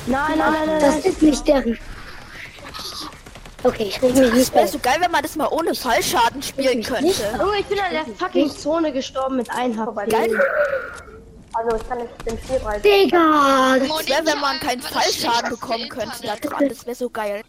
Nein, 0.06 0.38
nein, 0.38 0.52
nein, 0.52 0.66
nein. 0.66 0.80
Das 0.80 1.04
ist 1.04 1.22
nicht 1.22 1.48
der. 1.48 1.64
Okay, 3.62 3.84
ich 3.84 4.02
reg 4.02 4.14
mich 4.14 4.32
nicht 4.32 4.54
Wäre 4.54 4.68
so 4.68 4.78
geil, 4.78 4.96
wenn 5.00 5.10
man 5.10 5.22
das 5.22 5.36
mal 5.36 5.48
ohne 5.48 5.74
Fallschaden 5.74 6.42
spielen 6.42 6.82
könnte. 6.82 7.06
Junge, 7.38 7.60
ich 7.60 7.66
bin 7.66 7.80
an 7.80 7.92
der 7.92 8.04
fucking 8.04 8.50
Zone 8.50 8.92
gestorben 8.92 9.36
mit 9.36 9.50
einem 9.50 9.78
HP. 9.78 10.10
Geil. 10.10 10.38
Also 11.54 11.76
ich 11.76 11.88
kann 11.88 11.98
nicht 11.98 12.10
den 12.26 12.38
Spielpreis. 12.38 12.82
Digga! 12.82 13.76
Das 13.78 13.88
Das 13.88 14.08
wäre, 14.08 14.26
wenn 14.26 14.40
man 14.40 14.60
keinen 14.60 14.82
Fallschaden 14.82 15.50
bekommen 15.50 15.88
könnte 15.88 16.22
da 16.22 16.36
dran. 16.36 16.68
Das 16.68 16.84
wäre 16.84 16.96
so 16.96 17.08
geil. 17.08 17.42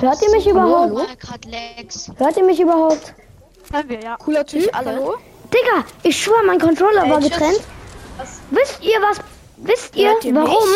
Hört 0.00 0.22
ihr 0.22 0.30
mich 0.30 0.46
überhaupt? 0.46 1.06
Hört 2.18 2.36
ihr 2.36 2.44
mich 2.44 2.60
überhaupt? 2.60 3.14
Cooler 4.24 4.46
Typ, 4.46 4.68
alle. 4.76 5.00
Digga, 5.52 5.84
ich 6.02 6.20
schwör, 6.22 6.42
mein 6.46 6.58
Controller 6.60 7.08
war 7.08 7.20
getrennt. 7.20 7.60
Wisst 8.50 8.82
ihr 8.82 9.00
was? 9.02 9.18
Wisst 9.58 9.96
ihr, 9.96 10.10
ihr 10.22 10.32
mich? 10.32 10.34
warum? 10.34 10.68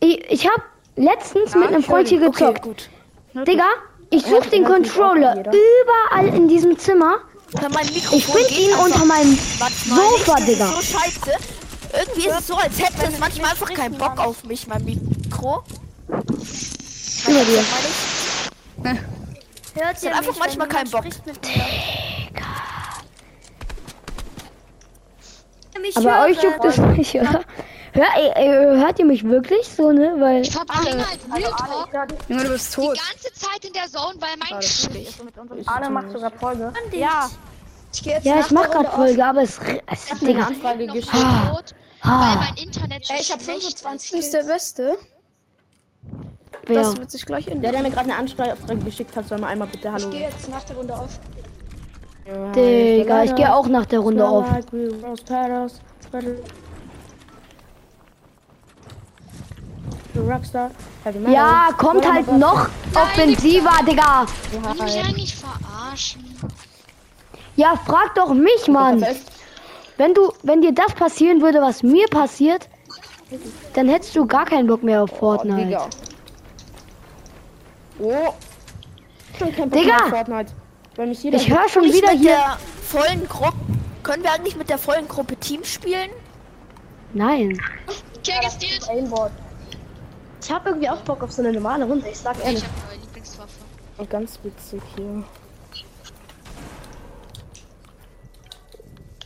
Ich, 0.00 0.30
ich 0.30 0.46
hab 0.46 0.62
letztens 0.96 1.54
mit 1.54 1.68
einem 1.68 1.82
Freund 1.82 2.08
hier 2.08 2.18
Okay, 2.26 2.30
gezockt. 2.30 2.62
gut. 2.62 2.88
Digga, 3.46 3.66
ich 4.10 4.24
such 4.24 4.46
den 4.46 4.64
Controller 4.64 5.34
überall 5.52 6.28
in 6.34 6.48
diesem 6.48 6.78
Zimmer. 6.78 7.18
Ich 8.12 8.26
find 8.26 8.48
geht 8.48 8.58
ihn 8.58 8.72
einfach 8.72 8.84
unter 8.84 9.04
meinem 9.04 9.36
Sofa, 9.36 10.36
Digga. 10.40 10.66
so 10.66 10.82
scheiße. 10.82 11.30
Irgendwie 11.92 12.28
ist 12.28 12.38
es 12.40 12.46
so, 12.46 12.54
als 12.54 12.78
hätte 12.78 13.12
es 13.12 13.18
manchmal 13.18 13.50
einfach 13.50 13.72
keinen 13.72 13.98
Bock 13.98 14.18
auf 14.18 14.44
mich, 14.44 14.66
mein 14.68 14.84
Mikro. 14.84 15.62
Über 17.28 17.44
dir. 17.44 17.64
Hört 19.74 19.96
hat 19.96 20.12
einfach 20.14 20.38
manchmal 20.38 20.68
keinen 20.68 20.90
Bock. 20.90 21.04
Aber 25.94 26.22
euch 26.24 26.42
juckt 26.42 26.64
es 26.64 26.76
nicht, 26.78 27.14
oder? 27.14 27.44
Hör, 27.92 28.06
ey, 28.16 28.30
ey, 28.36 28.76
hört 28.76 28.98
ihr 29.00 29.04
mich 29.04 29.24
wirklich 29.24 29.66
so, 29.68 29.90
ne? 29.90 30.14
Weil. 30.18 30.42
Ich 30.42 30.52
verbringe 30.52 31.04
halt 31.08 31.18
Real 31.34 31.50
Talk 31.50 32.08
Junge, 32.28 32.44
du 32.44 32.50
bist 32.50 32.76
die 32.76 32.80
tot. 32.80 32.98
ganze 32.98 33.32
Zeit 33.32 33.64
in 33.64 33.72
der 33.72 33.86
Zone, 33.88 34.14
weil 34.20 34.36
mein 34.38 34.62
Sch 34.62 34.88
Arne 35.66 35.90
macht 35.90 36.10
sogar 36.12 36.30
Folge. 36.30 36.72
Ja. 36.92 37.28
Ja, 38.22 38.40
ich 38.40 38.50
mach 38.52 38.70
grad 38.70 38.92
Folge, 38.94 39.24
aber 39.24 39.42
es. 39.42 39.58
es 39.86 40.18
Digga. 40.20 40.46
Anfrage 40.46 40.86
noch 40.86 40.94
geschickt. 40.94 41.16
tot, 41.16 41.74
weil 42.02 42.12
Ah, 42.12 42.36
mein 42.36 42.64
Internet 42.64 43.04
so 43.04 43.14
ich 43.14 43.32
hab 43.32 43.42
schlecht 43.42 43.80
25 43.80 44.10
Du 44.10 44.16
bist 44.18 44.32
der 44.34 44.44
Beste. 44.44 44.96
Wer? 46.66 46.82
Das 46.82 46.96
wird 46.96 47.10
sich 47.10 47.26
gleich 47.26 47.46
ändern. 47.46 47.62
Der, 47.62 47.72
der 47.72 47.82
mir 47.82 47.90
gerade 47.90 48.10
eine 48.10 48.16
Anfrage 48.16 48.56
geschickt 48.84 49.16
hat, 49.16 49.28
soll 49.28 49.38
mal 49.38 49.48
einmal 49.48 49.68
bitte 49.68 49.92
Hallo. 49.92 50.08
Geh 50.10 50.20
jetzt 50.20 50.48
nach 50.48 50.62
der 50.64 50.76
Runde 50.76 50.94
auf. 50.94 51.18
Digga, 52.54 53.24
ich 53.24 53.34
gehe 53.34 53.52
auch 53.52 53.66
nach 53.66 53.86
der 53.86 54.00
Runde 54.00 54.26
auf. 54.26 54.46
Rockstar. 60.16 60.70
Ja, 61.28 61.70
kommt 61.76 62.10
halt 62.10 62.30
noch 62.36 62.68
offensiver, 62.94 63.72
Digga. 63.88 64.26
Will 64.50 64.60
ich 64.74 64.82
mich 64.82 65.04
eigentlich 65.04 65.36
verarschen? 65.36 66.24
Ja, 67.56 67.74
frag 67.86 68.14
doch 68.14 68.32
mich, 68.32 68.68
Mann. 68.68 69.04
Wenn 69.96 70.14
du, 70.14 70.32
wenn 70.42 70.62
dir 70.62 70.72
das 70.72 70.94
passieren 70.94 71.42
würde, 71.42 71.60
was 71.60 71.82
mir 71.82 72.06
passiert, 72.08 72.68
dann 73.74 73.88
hättest 73.88 74.14
du 74.16 74.26
gar 74.26 74.44
keinen 74.44 74.66
Bock 74.66 74.82
mehr 74.82 75.02
auf 75.02 75.10
Fortnite. 75.10 75.78
Oh. 78.00 78.34
Ich 79.32 79.56
kein 79.56 79.70
Digga. 79.70 80.06
Fortnite. 80.08 80.52
Weil 80.96 81.06
mich 81.08 81.22
jeder 81.22 81.36
Ich 81.38 81.48
höre 81.50 81.68
schon 81.68 81.82
Nicht 81.82 81.94
wieder 81.94 82.12
mit 82.12 82.20
hier. 82.20 82.30
der 82.30 82.58
vollen 82.82 83.28
Gruppe. 83.28 83.56
Können 84.02 84.22
wir 84.22 84.32
eigentlich 84.32 84.56
mit 84.56 84.68
der 84.70 84.78
vollen 84.78 85.06
Gruppe 85.08 85.36
Team 85.36 85.62
spielen? 85.64 86.10
Nein. 87.12 87.60
Kill 88.24 88.34
gestealt. 88.42 88.88
Aimbot. 88.88 89.30
Ich 90.42 90.50
hab 90.50 90.66
irgendwie 90.66 90.88
auch 90.88 91.00
Bock 91.02 91.22
auf 91.22 91.30
so 91.32 91.42
eine 91.42 91.52
normale 91.52 91.84
Runde, 91.84 92.08
ich 92.08 92.18
sag 92.18 92.36
Ich 92.38 92.44
ehrlich. 92.44 92.64
hab 92.64 92.88
neue 92.90 93.00
Lieblingswaffe. 93.00 93.60
ganz 94.08 94.38
witzig 94.42 94.80
hier. 94.96 95.22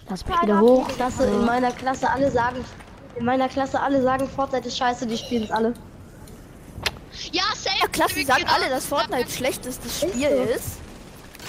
Lass 0.09 0.27
mich 0.27 0.43
wieder 0.43 0.61
hoch. 0.61 0.89
Klasse, 0.89 1.25
in 1.25 1.45
meiner 1.45 1.71
Klasse 1.71 2.11
alle 2.11 2.31
sagen, 2.31 2.65
in 3.17 3.25
meiner 3.25 3.49
Klasse 3.49 3.81
alle 3.81 4.03
sagen, 4.03 4.29
Fortnite 4.29 4.69
ist 4.69 4.77
scheiße, 4.77 5.07
die 5.07 5.17
spielen 5.17 5.45
es 5.45 5.51
alle. 5.51 5.75
Ja, 7.33 7.43
safe. 7.55 7.77
Ja, 7.81 7.89
klar, 7.89 8.09
sie 8.09 8.25
sagen 8.25 8.43
Genau. 8.43 8.55
alle, 8.55 8.69
dass 8.69 8.87
Fortnite 8.87 9.31
schlechtestes 9.31 10.01
Spiel 10.01 10.49
ist. 10.55 10.79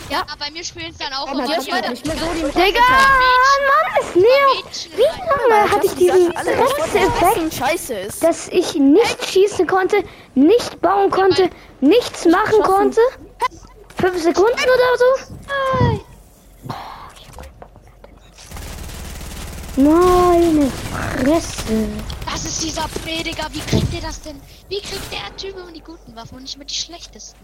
Ja, 0.09 0.19
aber 0.21 0.37
bei 0.45 0.51
mir 0.51 0.63
spielen 0.63 0.91
es 0.91 0.97
dann 0.97 1.11
auch 1.13 1.27
Aber 1.27 1.39
wird 1.47 1.89
nicht 1.89 2.05
mehr 2.05 2.15
so 2.15 2.25
die 2.35 2.41
Digga, 2.41 2.79
Mann, 2.79 4.01
ist 4.01 4.15
Neo. 4.15 4.97
Wie 4.97 5.49
lange 5.49 5.71
hatte 5.71 5.85
ich 5.87 5.95
diesen 5.95 6.31
Effekt, 6.35 7.53
scheiße 7.55 7.93
ist. 7.95 8.23
dass 8.23 8.47
ich 8.49 8.75
nicht 8.75 9.25
schießen 9.25 9.65
konnte, 9.65 10.03
nicht 10.35 10.79
bauen 10.81 11.09
konnte, 11.09 11.49
nichts 11.81 12.25
machen 12.25 12.61
konnte? 12.61 13.01
Fünf 13.99 14.21
Sekunden 14.21 14.59
oder 14.59 14.97
so? 14.99 15.05
Meine 19.77 20.71
Fresse. 20.71 21.89
Das 22.25 22.45
ist 22.45 22.63
dieser 22.63 22.87
Prediger. 23.03 23.47
Wie 23.51 23.59
kriegt 23.59 23.93
ihr 23.93 24.01
das 24.01 24.21
denn? 24.21 24.35
Wie 24.69 24.79
kriegt 24.81 25.11
der 25.11 25.35
Typ 25.37 25.57
immer 25.57 25.71
die 25.71 25.81
guten 25.81 26.15
Waffen 26.15 26.35
und 26.35 26.41
nicht 26.43 26.55
immer 26.55 26.65
die 26.65 26.73
schlechtesten? 26.73 27.39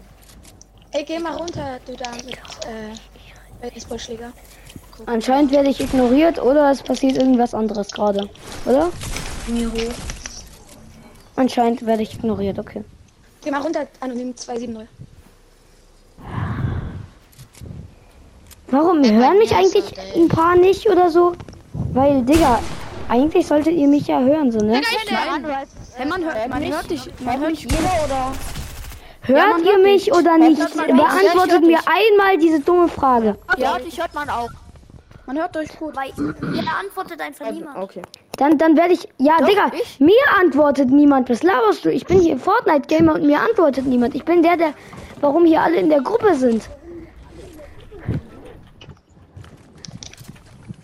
Ey, 0.90 1.04
geh 1.04 1.18
mal 1.18 1.36
runter, 1.36 1.78
du 1.86 1.96
da 1.96 2.10
mit 2.12 2.34
äh, 2.34 3.70
Baseballschläger. 3.70 4.32
Anscheinend 5.06 5.52
werde 5.52 5.70
ich 5.70 5.80
ignoriert 5.80 6.40
oder 6.40 6.70
es 6.70 6.82
passiert 6.82 7.16
irgendwas 7.16 7.54
anderes 7.54 7.90
gerade. 7.90 8.28
Oder? 8.66 8.90
Anscheinend 11.36 11.84
werde 11.86 12.02
ich 12.02 12.14
ignoriert, 12.14 12.58
okay. 12.58 12.84
Geh 13.42 13.50
mal 13.50 13.62
runter, 13.62 13.86
anonym 14.00 14.36
270. 14.36 14.86
Warum 18.68 19.04
hören 19.04 19.38
mich 19.38 19.54
eigentlich 19.54 19.84
so, 19.84 20.20
ein 20.20 20.28
paar 20.28 20.56
nicht 20.56 20.88
oder 20.88 21.10
so? 21.10 21.34
Weil, 21.92 22.22
Digga, 22.22 22.58
eigentlich 23.08 23.46
solltet 23.46 23.74
ihr 23.74 23.88
mich 23.88 24.06
ja 24.06 24.20
hören, 24.20 24.50
so, 24.50 24.58
ne? 24.58 24.80
Hey, 25.94 26.06
man 26.06 26.24
hört, 26.24 26.48
man 26.48 26.64
hört 26.64 26.90
dich. 26.90 27.10
Man 27.20 27.40
hört 27.40 27.56
jeder 27.56 27.76
oder? 28.04 28.32
Hört 29.22 29.52
man 29.52 29.64
ihr 29.64 29.72
hört 29.72 29.82
mich 29.82 30.04
dich. 30.04 30.14
oder 30.14 30.38
nicht? 30.38 30.58
Ja, 30.58 30.84
Beantwortet 30.86 31.62
mir 31.62 31.78
hör 31.78 31.92
einmal 31.94 32.38
diese 32.38 32.60
dumme 32.60 32.88
Frage. 32.88 33.36
Ja, 33.56 33.78
dich 33.78 34.00
hört 34.00 34.14
man 34.14 34.28
auch. 34.28 34.50
Man 35.26 35.38
hört 35.38 35.56
euch 35.56 35.78
gut. 35.78 35.94
Weil 35.96 36.08
ihr 36.16 36.64
antwortet 36.80 37.20
einfach 37.20 37.50
niemand. 37.50 37.78
Okay. 37.78 38.02
Dann, 38.36 38.58
dann 38.58 38.76
werde 38.76 38.94
ich. 38.94 39.08
Ja, 39.18 39.36
Digga, 39.38 39.70
ich. 39.72 40.00
mir 40.00 40.16
antwortet 40.40 40.90
niemand. 40.90 41.30
Was 41.30 41.42
laberst 41.42 41.84
du? 41.84 41.90
Ich 41.92 42.04
bin 42.06 42.20
hier 42.20 42.38
Fortnite-Gamer 42.38 43.14
und 43.14 43.24
mir 43.24 43.40
antwortet 43.40 43.86
niemand. 43.86 44.14
Ich 44.14 44.24
bin 44.24 44.42
der, 44.42 44.56
der. 44.56 44.74
Warum 45.20 45.44
hier 45.44 45.60
alle 45.62 45.76
in 45.76 45.88
der 45.88 46.00
Gruppe 46.00 46.34
sind. 46.34 46.68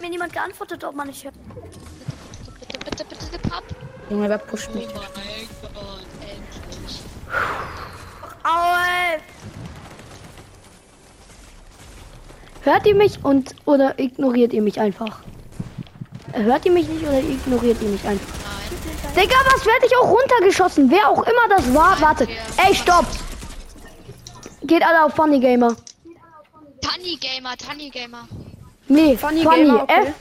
Mir 0.00 0.10
niemand 0.10 0.32
geantwortet, 0.32 0.84
ob 0.84 0.94
man 0.94 1.08
nicht 1.08 1.24
hört. 1.24 1.34
Papp. 3.48 3.64
Junge, 4.10 4.28
wer 4.28 4.38
pusht 4.38 4.74
mich? 4.74 4.88
Oh 4.94 4.98
mein 4.98 5.74
Gott, 5.74 6.04
endlich. 6.20 7.00
Aue! 8.44 9.20
Hört 12.62 12.86
ihr 12.86 12.94
mich 12.94 13.24
und. 13.24 13.54
Oder 13.64 13.98
ignoriert 13.98 14.52
ihr 14.52 14.62
mich 14.62 14.80
einfach? 14.80 15.20
Hört 16.32 16.64
ihr 16.66 16.72
mich 16.72 16.88
nicht 16.88 17.02
oder 17.02 17.18
ignoriert 17.18 17.80
ihr 17.82 17.88
mich 17.88 18.04
einfach? 18.06 18.38
Digga, 19.16 19.36
was 19.52 19.66
werde 19.66 19.86
ich 19.86 19.96
auch 19.96 20.10
runtergeschossen? 20.10 20.90
Wer 20.90 21.08
auch 21.08 21.22
immer 21.22 21.48
das 21.48 21.74
war. 21.74 22.00
Warte. 22.00 22.28
Ey, 22.56 22.74
stopp. 22.74 23.06
Geht 24.62 24.84
alle 24.84 25.04
auf 25.04 25.14
Funny 25.14 25.40
Gamer. 25.40 25.74
Funny 26.84 27.16
Gamer, 27.16 27.54
Funny 27.58 27.90
Gamer. 27.90 28.28
Nee, 28.88 29.16
Funny 29.16 29.42
Funny. 29.42 29.64
Gamer, 29.64 29.82
okay. 29.82 30.02
F 30.08 30.14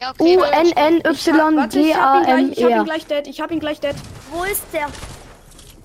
Ja, 0.00 0.10
okay. 0.10 0.36
U 0.36 0.42
N 0.42 0.72
N 0.76 1.02
Ich 1.12 1.28
hab- 1.28 1.52
Y 1.52 1.68
G 1.68 1.94
A 1.94 2.18
ihn 2.20 2.24
gleich- 2.24 2.28
M 2.28 2.52
Ich 2.52 2.62
hab 2.64 2.70
ihn 2.70 2.80
E. 2.80 2.84
gleich 2.84 3.06
dead. 3.06 3.26
Ich 3.26 3.40
hab 3.40 3.50
ihn 3.50 3.60
gleich 3.60 3.80
dead. 3.80 3.94
Wo 4.30 4.44
ist 4.44 4.62
der? 4.72 4.86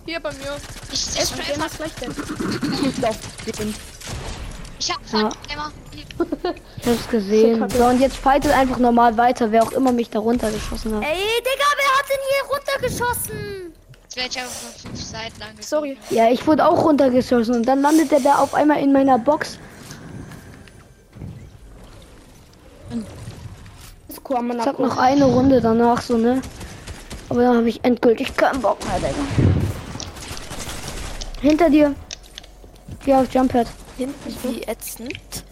Hier 0.05 0.19
bei 0.19 0.31
mir. 0.33 0.55
Ich, 0.91 1.05
Gamer 1.15 1.65
ist 1.65 1.77
gleich 1.77 1.93
dead. 1.95 2.09
Ich 2.89 3.01
lauf 3.01 3.17
den. 3.57 3.75
ich 4.79 4.91
hab 4.91 5.11
Gamer. 5.11 5.71
Ich 6.77 6.87
hab's 6.87 7.09
gesehen. 7.09 7.67
So, 7.69 7.85
und 7.85 7.99
jetzt 7.99 8.17
fightet 8.17 8.51
einfach 8.51 8.77
normal 8.77 9.17
weiter, 9.17 9.51
wer 9.51 9.63
auch 9.63 9.71
immer 9.71 9.91
mich 9.91 10.09
da 10.09 10.19
runtergeschossen 10.19 10.95
hat. 10.95 11.03
Ey, 11.03 11.15
Digga, 11.17 11.65
wer 11.77 11.89
hat 11.97 12.05
denn 12.09 12.19
hier 12.29 12.89
runtergeschossen? 12.91 13.73
Jetzt 14.03 14.15
werde 14.17 14.29
ich 14.29 14.37
einfach 14.39 14.51
von 14.51 14.91
fünf 14.91 15.01
Seiten 15.03 15.41
angegriffen. 15.41 15.63
Sorry. 15.63 15.97
Ja, 16.11 16.29
ich 16.29 16.45
wurde 16.45 16.67
auch 16.67 16.83
runtergeschossen 16.83 17.55
und 17.55 17.63
dann 17.67 17.81
landet 17.81 18.11
der 18.11 18.19
da 18.19 18.35
auf 18.35 18.53
einmal 18.53 18.79
in 18.79 18.91
meiner 18.91 19.17
Box. 19.17 19.57
Man 24.29 24.59
Ich 24.59 24.65
hab 24.65 24.79
noch 24.79 24.97
eine 24.97 25.25
Runde 25.25 25.61
danach 25.61 26.01
so, 26.01 26.17
ne? 26.17 26.41
Aber 27.29 27.43
dann 27.43 27.57
habe 27.57 27.69
ich 27.69 27.83
endgültig 27.83 28.35
keinen 28.35 28.61
Bock 28.61 28.77
mehr, 28.85 28.97
Digga. 28.97 29.53
Hinter 31.41 31.69
dir. 31.69 31.93
Geh 33.05 33.13
auf 33.13 33.33
Jumppad. 33.33 33.67
Hinten 33.97 34.35
wie 34.43 34.63
ätzend. 34.63 35.43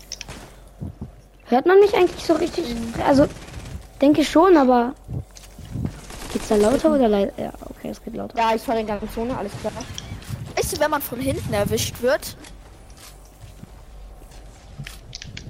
Hört 1.46 1.66
man 1.66 1.80
mich 1.80 1.94
eigentlich 1.96 2.24
so 2.24 2.34
richtig? 2.34 2.76
Also, 3.06 3.28
denke 4.00 4.24
schon, 4.24 4.56
aber. 4.56 4.94
Geht's 6.32 6.48
da 6.48 6.56
lauter 6.56 6.94
oder 6.94 7.10
leiser? 7.10 7.34
Ja, 7.38 7.52
okay, 7.70 7.90
es 7.90 8.02
geht 8.02 8.16
lauter. 8.16 8.38
Ja, 8.38 8.56
ich 8.56 8.62
fahr 8.62 8.78
in 8.78 8.88
der 8.88 9.00
Zone, 9.14 9.38
alles 9.38 9.52
klar. 9.60 9.74
Weißt 10.56 10.74
du, 10.74 10.80
wenn 10.80 10.92
man 10.92 11.02
von 11.02 11.20
hinten 11.20 11.54
erwischt 11.54 12.02
wird? 12.02 12.38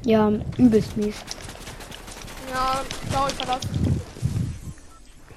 Ja, 0.03 0.31
übelst 0.57 0.97
mies. 0.97 1.15
Ja, 2.61 2.81
ciao, 3.09 3.27
ich 3.27 3.33
verlasse. 3.33 3.67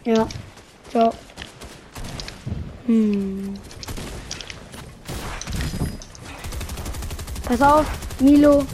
Ja. 0.04 0.28
Ciao. 0.90 1.10
Hm. 2.86 3.54
Pass 7.46 7.62
auf, 7.62 7.86
Milo. 8.20 8.66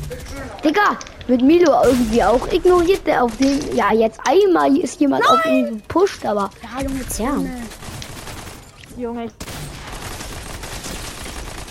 Digga, 0.64 0.98
wird 1.28 1.42
Milo 1.42 1.72
irgendwie 1.84 2.24
auch 2.24 2.44
ignoriert, 2.52 3.06
der 3.06 3.22
auf 3.22 3.36
den. 3.36 3.76
Ja, 3.76 3.92
jetzt 3.92 4.18
einmal 4.26 4.76
ist 4.76 5.00
jemand 5.00 5.28
auf 5.30 5.46
ihn 5.46 5.76
gepusht, 5.76 6.26
aber. 6.26 6.50
Ja, 6.60 6.82
Junge, 6.82 7.04
Ja. 8.96 9.00
Junge, 9.00 9.28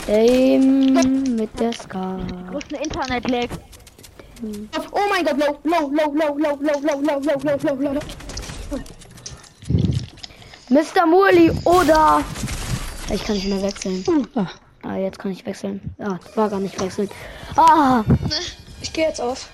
Ähm, 0.07 1.35
mit 1.35 1.59
der 1.59 1.73
Ska. 1.73 2.19
Großen 2.49 2.77
Internet-Lag. 2.81 3.49
Oh 4.41 4.99
mein 5.09 5.25
Gott, 5.25 5.37
low, 5.37 5.57
low, 5.63 5.89
low, 5.89 6.13
low, 6.13 6.37
low, 6.37 6.57
low, 6.59 6.79
low, 6.81 7.01
low, 7.01 7.19
low, 7.19 7.19
low, 7.21 7.57
low, 7.63 7.75
low, 7.75 7.93
low. 7.93 7.99
Mr. 10.69 11.05
Murli 11.07 11.51
oder. 11.65 12.21
Ich 13.11 13.23
kann 13.23 13.35
nicht 13.35 13.47
mehr 13.47 13.61
wechseln. 13.61 14.03
Ah, 14.83 14.95
jetzt 14.95 15.17
kann 15.19 15.31
ich 15.31 15.45
wechseln. 15.45 15.81
Ah, 15.99 16.17
war 16.35 16.49
gar 16.49 16.59
nicht 16.59 16.79
wechseln. 16.79 17.09
Ah, 17.57 18.03
Ich 18.81 18.93
gehe 18.93 19.07
jetzt 19.07 19.19
auf. 19.19 19.49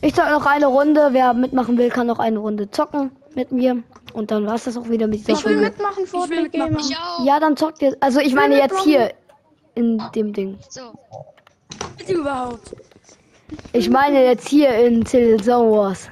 ich 0.00 0.14
zock 0.14 0.30
noch 0.30 0.46
eine 0.46 0.66
Runde. 0.66 1.08
Wer 1.12 1.34
mitmachen 1.34 1.76
will, 1.76 1.90
kann 1.90 2.06
noch 2.06 2.18
eine 2.20 2.38
Runde 2.38 2.70
zocken 2.70 3.10
mit 3.34 3.50
mir. 3.52 3.82
Und 4.14 4.30
dann 4.30 4.46
war's 4.46 4.64
das 4.64 4.76
auch 4.78 4.88
wieder 4.88 5.08
mit 5.08 5.20
dieser 5.26 5.32
Ich 5.32 5.44
will 5.44 5.54
Folge. 5.56 5.68
mitmachen, 5.70 6.06
Fortnite 6.06 6.48
Gamer. 6.50 6.78
Ich 6.78 6.96
auch. 6.96 7.24
Ja, 7.26 7.38
dann 7.40 7.56
zockt 7.56 7.82
ihr. 7.82 7.96
Also 8.00 8.20
ich 8.20 8.34
meine 8.34 8.56
jetzt 8.56 8.78
hier 8.82 9.12
in 9.74 10.00
dem 10.14 10.32
Ding. 10.32 10.58
So. 10.70 10.92
Bitte 11.98 12.12
überhaupt. 12.14 12.74
Ich 13.72 13.88
meine 13.90 14.24
jetzt 14.24 14.48
hier 14.48 14.74
in 14.74 15.04
Till 15.04 15.42
Zone 15.42 15.70
Wars. 15.70 16.08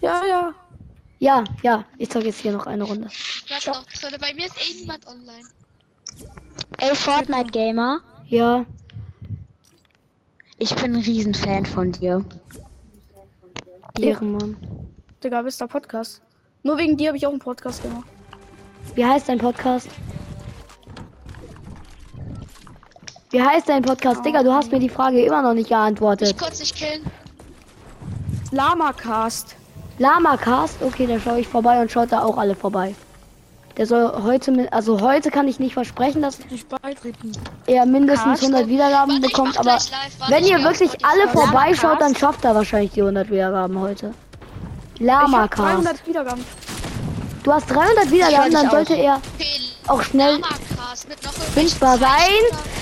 Ja, 0.00 0.20
ja. 0.28 0.54
Ja, 1.18 1.44
ja, 1.62 1.84
ich 1.96 2.10
zock 2.10 2.24
jetzt 2.24 2.40
hier 2.40 2.52
noch 2.52 2.66
eine 2.66 2.84
Runde. 2.84 3.08
Warte 3.48 3.70
noch, 3.70 3.84
Leute, 4.02 4.18
bei 4.18 4.34
mir 4.34 4.46
ist 4.46 4.56
eh 4.58 4.80
niemand 4.80 5.06
online. 5.06 5.44
Ey, 6.78 6.94
Fortnite 6.94 7.50
Gamer. 7.50 8.00
Ja, 8.26 8.66
Ich 10.58 10.74
bin 10.76 10.94
ein 10.94 11.02
Riesenfan 11.02 11.66
von 11.66 11.92
dir. 11.92 12.24
Ehrenmann. 13.98 14.56
Digga, 15.22 15.42
bist 15.42 15.60
der 15.60 15.66
Podcast. 15.66 16.20
Nur 16.62 16.78
wegen 16.78 16.96
dir 16.96 17.08
habe 17.08 17.16
ich 17.16 17.26
auch 17.26 17.30
einen 17.30 17.38
Podcast 17.38 17.82
gemacht. 17.82 18.06
Wie 18.94 19.04
heißt 19.04 19.28
dein 19.28 19.38
Podcast? 19.38 19.88
Wie 23.34 23.42
heißt 23.42 23.68
dein 23.68 23.82
Podcast? 23.82 24.24
Digga, 24.24 24.44
du 24.44 24.52
hast 24.52 24.70
mir 24.70 24.78
die 24.78 24.88
Frage 24.88 25.20
immer 25.24 25.42
noch 25.42 25.54
nicht 25.54 25.64
Ich 25.64 25.70
geantwortet. 25.70 26.38
konnte 26.38 26.56
nicht 26.60 26.76
killen. 26.76 27.04
Lamacast. 28.52 29.56
Lamacast? 29.98 30.76
Okay, 30.80 31.08
da 31.08 31.18
schaue 31.18 31.40
ich 31.40 31.48
vorbei 31.48 31.80
und 31.80 31.90
schaut 31.90 32.12
da 32.12 32.22
auch 32.22 32.38
alle 32.38 32.54
vorbei. 32.54 32.94
Der 33.76 33.86
soll 33.86 34.22
heute 34.22 34.52
mit, 34.52 34.72
also 34.72 35.00
heute 35.00 35.32
kann 35.32 35.48
ich 35.48 35.58
nicht 35.58 35.74
versprechen, 35.74 36.22
dass 36.22 36.38
Nicht 36.48 36.68
beitreten. 36.68 37.32
er 37.66 37.84
mindestens 37.86 38.40
100 38.40 38.68
Wiedergaben 38.68 39.14
Warte, 39.14 39.26
ich 39.26 39.32
bekommt, 39.32 39.58
aber 39.58 39.72
live. 39.72 39.90
Warte, 40.20 40.32
wenn 40.32 40.44
ich 40.44 40.50
ihr 40.52 40.62
wirklich 40.62 41.04
alle 41.04 41.26
vorbeischaut, 41.30 42.00
dann 42.00 42.14
schafft 42.14 42.44
er 42.44 42.54
wahrscheinlich 42.54 42.92
die 42.92 43.00
100 43.00 43.28
Wiedergaben 43.32 43.80
heute. 43.80 44.14
Ich. 45.00 45.04
300 45.04 46.06
Wiedergaben. 46.06 46.44
Du 47.42 47.52
hast 47.52 47.68
300 47.68 48.12
Wiedergaben, 48.12 48.52
dann 48.52 48.70
sollte 48.70 48.94
er 48.94 49.20
Okay, 49.34 49.46
auch 49.88 50.02
schnell 50.02 50.34
Lamacast 50.34 51.08
mit 51.08 51.20
noch 51.24 51.32
findbar 51.32 51.98
sein. 51.98 52.73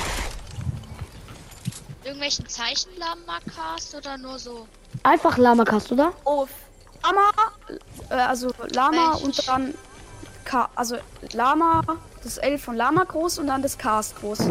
Irgendwelchen 2.04 2.46
Zeichen 2.48 2.90
Lamacast 2.98 3.94
oder 3.94 4.18
nur 4.18 4.38
so? 4.38 4.66
einfach 5.04 5.38
Lamacast, 5.38 5.92
oder? 5.92 6.12
Oh, 6.24 6.46
Lama, 7.02 7.30
äh, 8.10 8.14
also 8.14 8.52
Lama 8.74 9.14
Welch? 9.14 9.24
und 9.24 9.48
dann 9.48 9.74
K, 10.44 10.68
also 10.74 10.96
Lama, 11.32 11.82
das 12.22 12.38
L 12.38 12.58
von 12.58 12.76
Lama 12.76 13.04
groß 13.04 13.38
und 13.38 13.46
dann 13.48 13.62
das 13.62 13.78
Cast 13.78 14.16
groß. 14.16 14.40
Äh, 14.40 14.46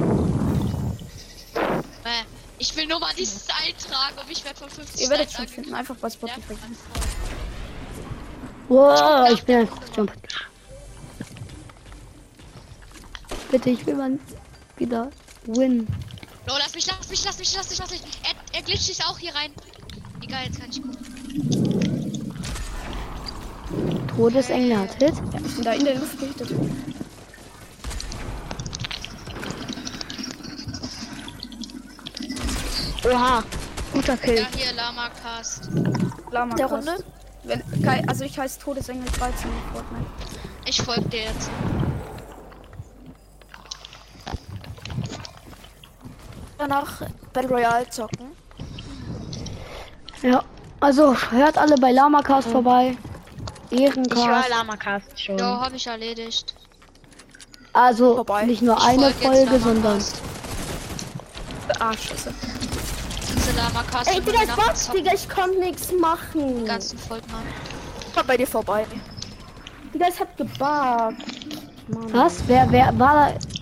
ich 2.58 2.76
will 2.76 2.88
nur 2.88 3.00
mal 3.00 3.14
dieses 3.18 3.48
eintragen, 3.50 4.16
ob 4.18 4.30
ich 4.30 4.44
werde 4.44 4.60
von 4.60 4.70
50 4.70 5.02
Ihr 5.02 5.10
werdet 5.10 5.32
schon 5.32 5.48
finden, 5.48 5.74
einfach 5.74 5.96
bei 5.96 6.10
Spotify. 6.10 6.36
angegriffen. 6.36 6.78
Wow, 8.70 9.30
ich 9.32 9.44
bin 9.44 9.58
einfach 9.58 9.78
Jump. 9.96 10.12
Bitte, 13.52 13.70
ich 13.70 13.86
will 13.86 13.96
mal 13.96 14.18
wieder 14.78 15.10
win. 15.46 15.88
No, 16.48 16.54
lass 16.58 16.74
mich, 16.74 16.88
lass 16.88 17.10
mich, 17.10 17.24
lass 17.24 17.38
mich, 17.38 17.54
lass 17.56 17.70
mich, 17.70 17.80
lass 17.80 17.92
mich. 17.92 18.02
Er, 18.24 18.58
er 18.58 18.62
glitscht 18.64 18.86
sich 18.86 19.04
auch 19.06 19.18
hier 19.18 19.34
rein. 19.36 19.54
Egal, 20.22 20.46
jetzt 20.46 20.60
kann 20.60 20.70
ich 20.70 20.82
gut. 20.82 20.98
Todesengel 24.16 24.78
hat 24.78 24.94
Hit. 24.96 25.14
Ja, 25.16 25.40
ich 25.46 25.56
bin 25.56 25.64
da 25.64 25.74
in 25.74 25.86
der 25.86 25.96
Luft 25.96 26.20
gehittet. 26.20 26.50
Oha. 33.06 33.44
Guter 33.94 34.18
Kill. 34.18 34.38
Ja, 34.38 34.48
hier 34.56 34.74
Lamacast. 34.74 35.70
Lama 36.32 36.56
Der 36.56 36.68
Cast. 36.68 36.88
Runde? 36.88 37.04
Wenn, 37.44 37.64
also 38.08 38.24
ich 38.24 38.38
heiße 38.38 38.60
Todesengel 38.60 39.10
13 39.12 39.50
in 39.50 39.74
Fortnite. 39.74 40.06
Ich 40.66 40.82
folge 40.82 41.10
dir 41.10 41.24
jetzt. 41.24 41.50
Danach 46.62 47.02
Battle 47.34 47.50
Royale 47.50 47.90
zocken. 47.90 48.34
Ja, 50.22 50.44
also 50.80 51.16
hört 51.32 51.58
alle 51.58 51.76
bei 51.78 51.92
Lamacast 51.92 52.50
vorbei. 52.50 52.96
Ich 53.72 53.80
höre 53.80 53.88
Ehrencast. 53.88 54.50
Lamacast 54.50 55.20
schon. 55.20 55.40
Jo, 55.40 55.46
hab 55.46 55.74
ich 55.74 55.88
erledigt. 55.88 56.54
Also 57.74 58.14
Vorbei. 58.18 58.46
nicht 58.46 58.62
nur 58.62 58.78
Ich 58.78 58.84
eine 58.84 59.10
folge 59.10 59.60
sondern. 59.60 60.04
Ah, 61.80 61.94
scheiße. 61.94 62.32
Diese 62.32 63.58
Lamacast. 63.58 64.14
Ey, 64.14 64.22
Digga, 64.22 64.44
ich 64.44 64.50
die 64.52 64.62
Box, 64.62 64.90
Digga, 64.92 65.14
ich 65.16 65.30
konnte 65.30 65.58
nichts 65.58 65.92
machen. 66.00 66.58
den 66.58 66.66
ganzen 66.66 67.00
folgt 67.00 67.32
man. 67.32 67.42
Ich 68.08 68.16
war 68.16 68.24
bei 68.24 68.38
dir 68.38 68.46
vorbei. 68.46 68.86
Digga, 69.92 70.06
es 70.10 70.20
hat 70.20 70.38
gebuggt. 70.38 70.62
was? 72.14 72.44
Wer, 72.46 72.72
wer 72.72 73.00
war 73.00 73.32
da? 73.32 73.61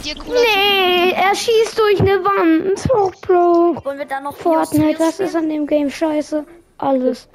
Über 0.00 0.14
dir, 0.14 0.22
cooler 0.22 0.40
Nee, 0.40 1.12
er 1.12 1.34
schießt 1.34 1.78
durch 1.78 2.00
eine 2.00 2.24
Wand. 2.24 2.88
Oh, 2.94 3.10
Bro. 3.22 3.84
Wollen 3.84 3.98
wir 3.98 4.06
dann 4.06 4.24
noch 4.24 4.36
Fortnite, 4.36 4.98
was 4.98 5.20
ist 5.20 5.36
an 5.36 5.48
dem 5.48 5.66
Game 5.66 5.90
scheiße? 5.90 6.44
Alles. 6.78 7.28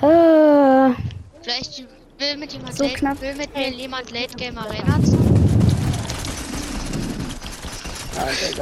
Äh. 0.00 0.90
Vielleicht 1.42 1.84
will 2.18 2.36
mit 2.36 2.52
jemand 2.52 2.76
So 2.76 2.84
late, 2.84 2.96
knapp. 2.96 3.20
will 3.20 3.34
mit 3.34 3.56
mir 3.56 3.70
jemand 3.70 4.10
Late 4.10 4.34
Game 4.36 4.58
Arena? 4.58 4.98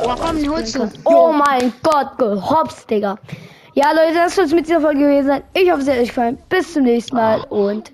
Oh, 0.05 0.15
komm, 0.21 0.51
holst 0.51 0.77
du. 0.77 0.91
oh 1.05 1.33
mein 1.33 1.73
Gott, 1.83 2.19
gehopst, 2.19 2.89
Digga. 2.91 3.17
Ja, 3.75 3.93
Leute, 3.93 4.15
das 4.15 4.35
soll 4.35 4.45
es 4.45 4.53
mit 4.53 4.67
dieser 4.67 4.81
Folge 4.81 5.01
gewesen 5.01 5.27
sein. 5.27 5.43
Ich 5.55 5.71
hoffe, 5.71 5.83
es 5.83 5.89
hat 5.89 5.99
euch 5.99 6.09
gefallen. 6.09 6.39
Bis 6.49 6.73
zum 6.75 6.85
nächsten 6.85 7.17
Mal 7.17 7.41
und 7.49 7.93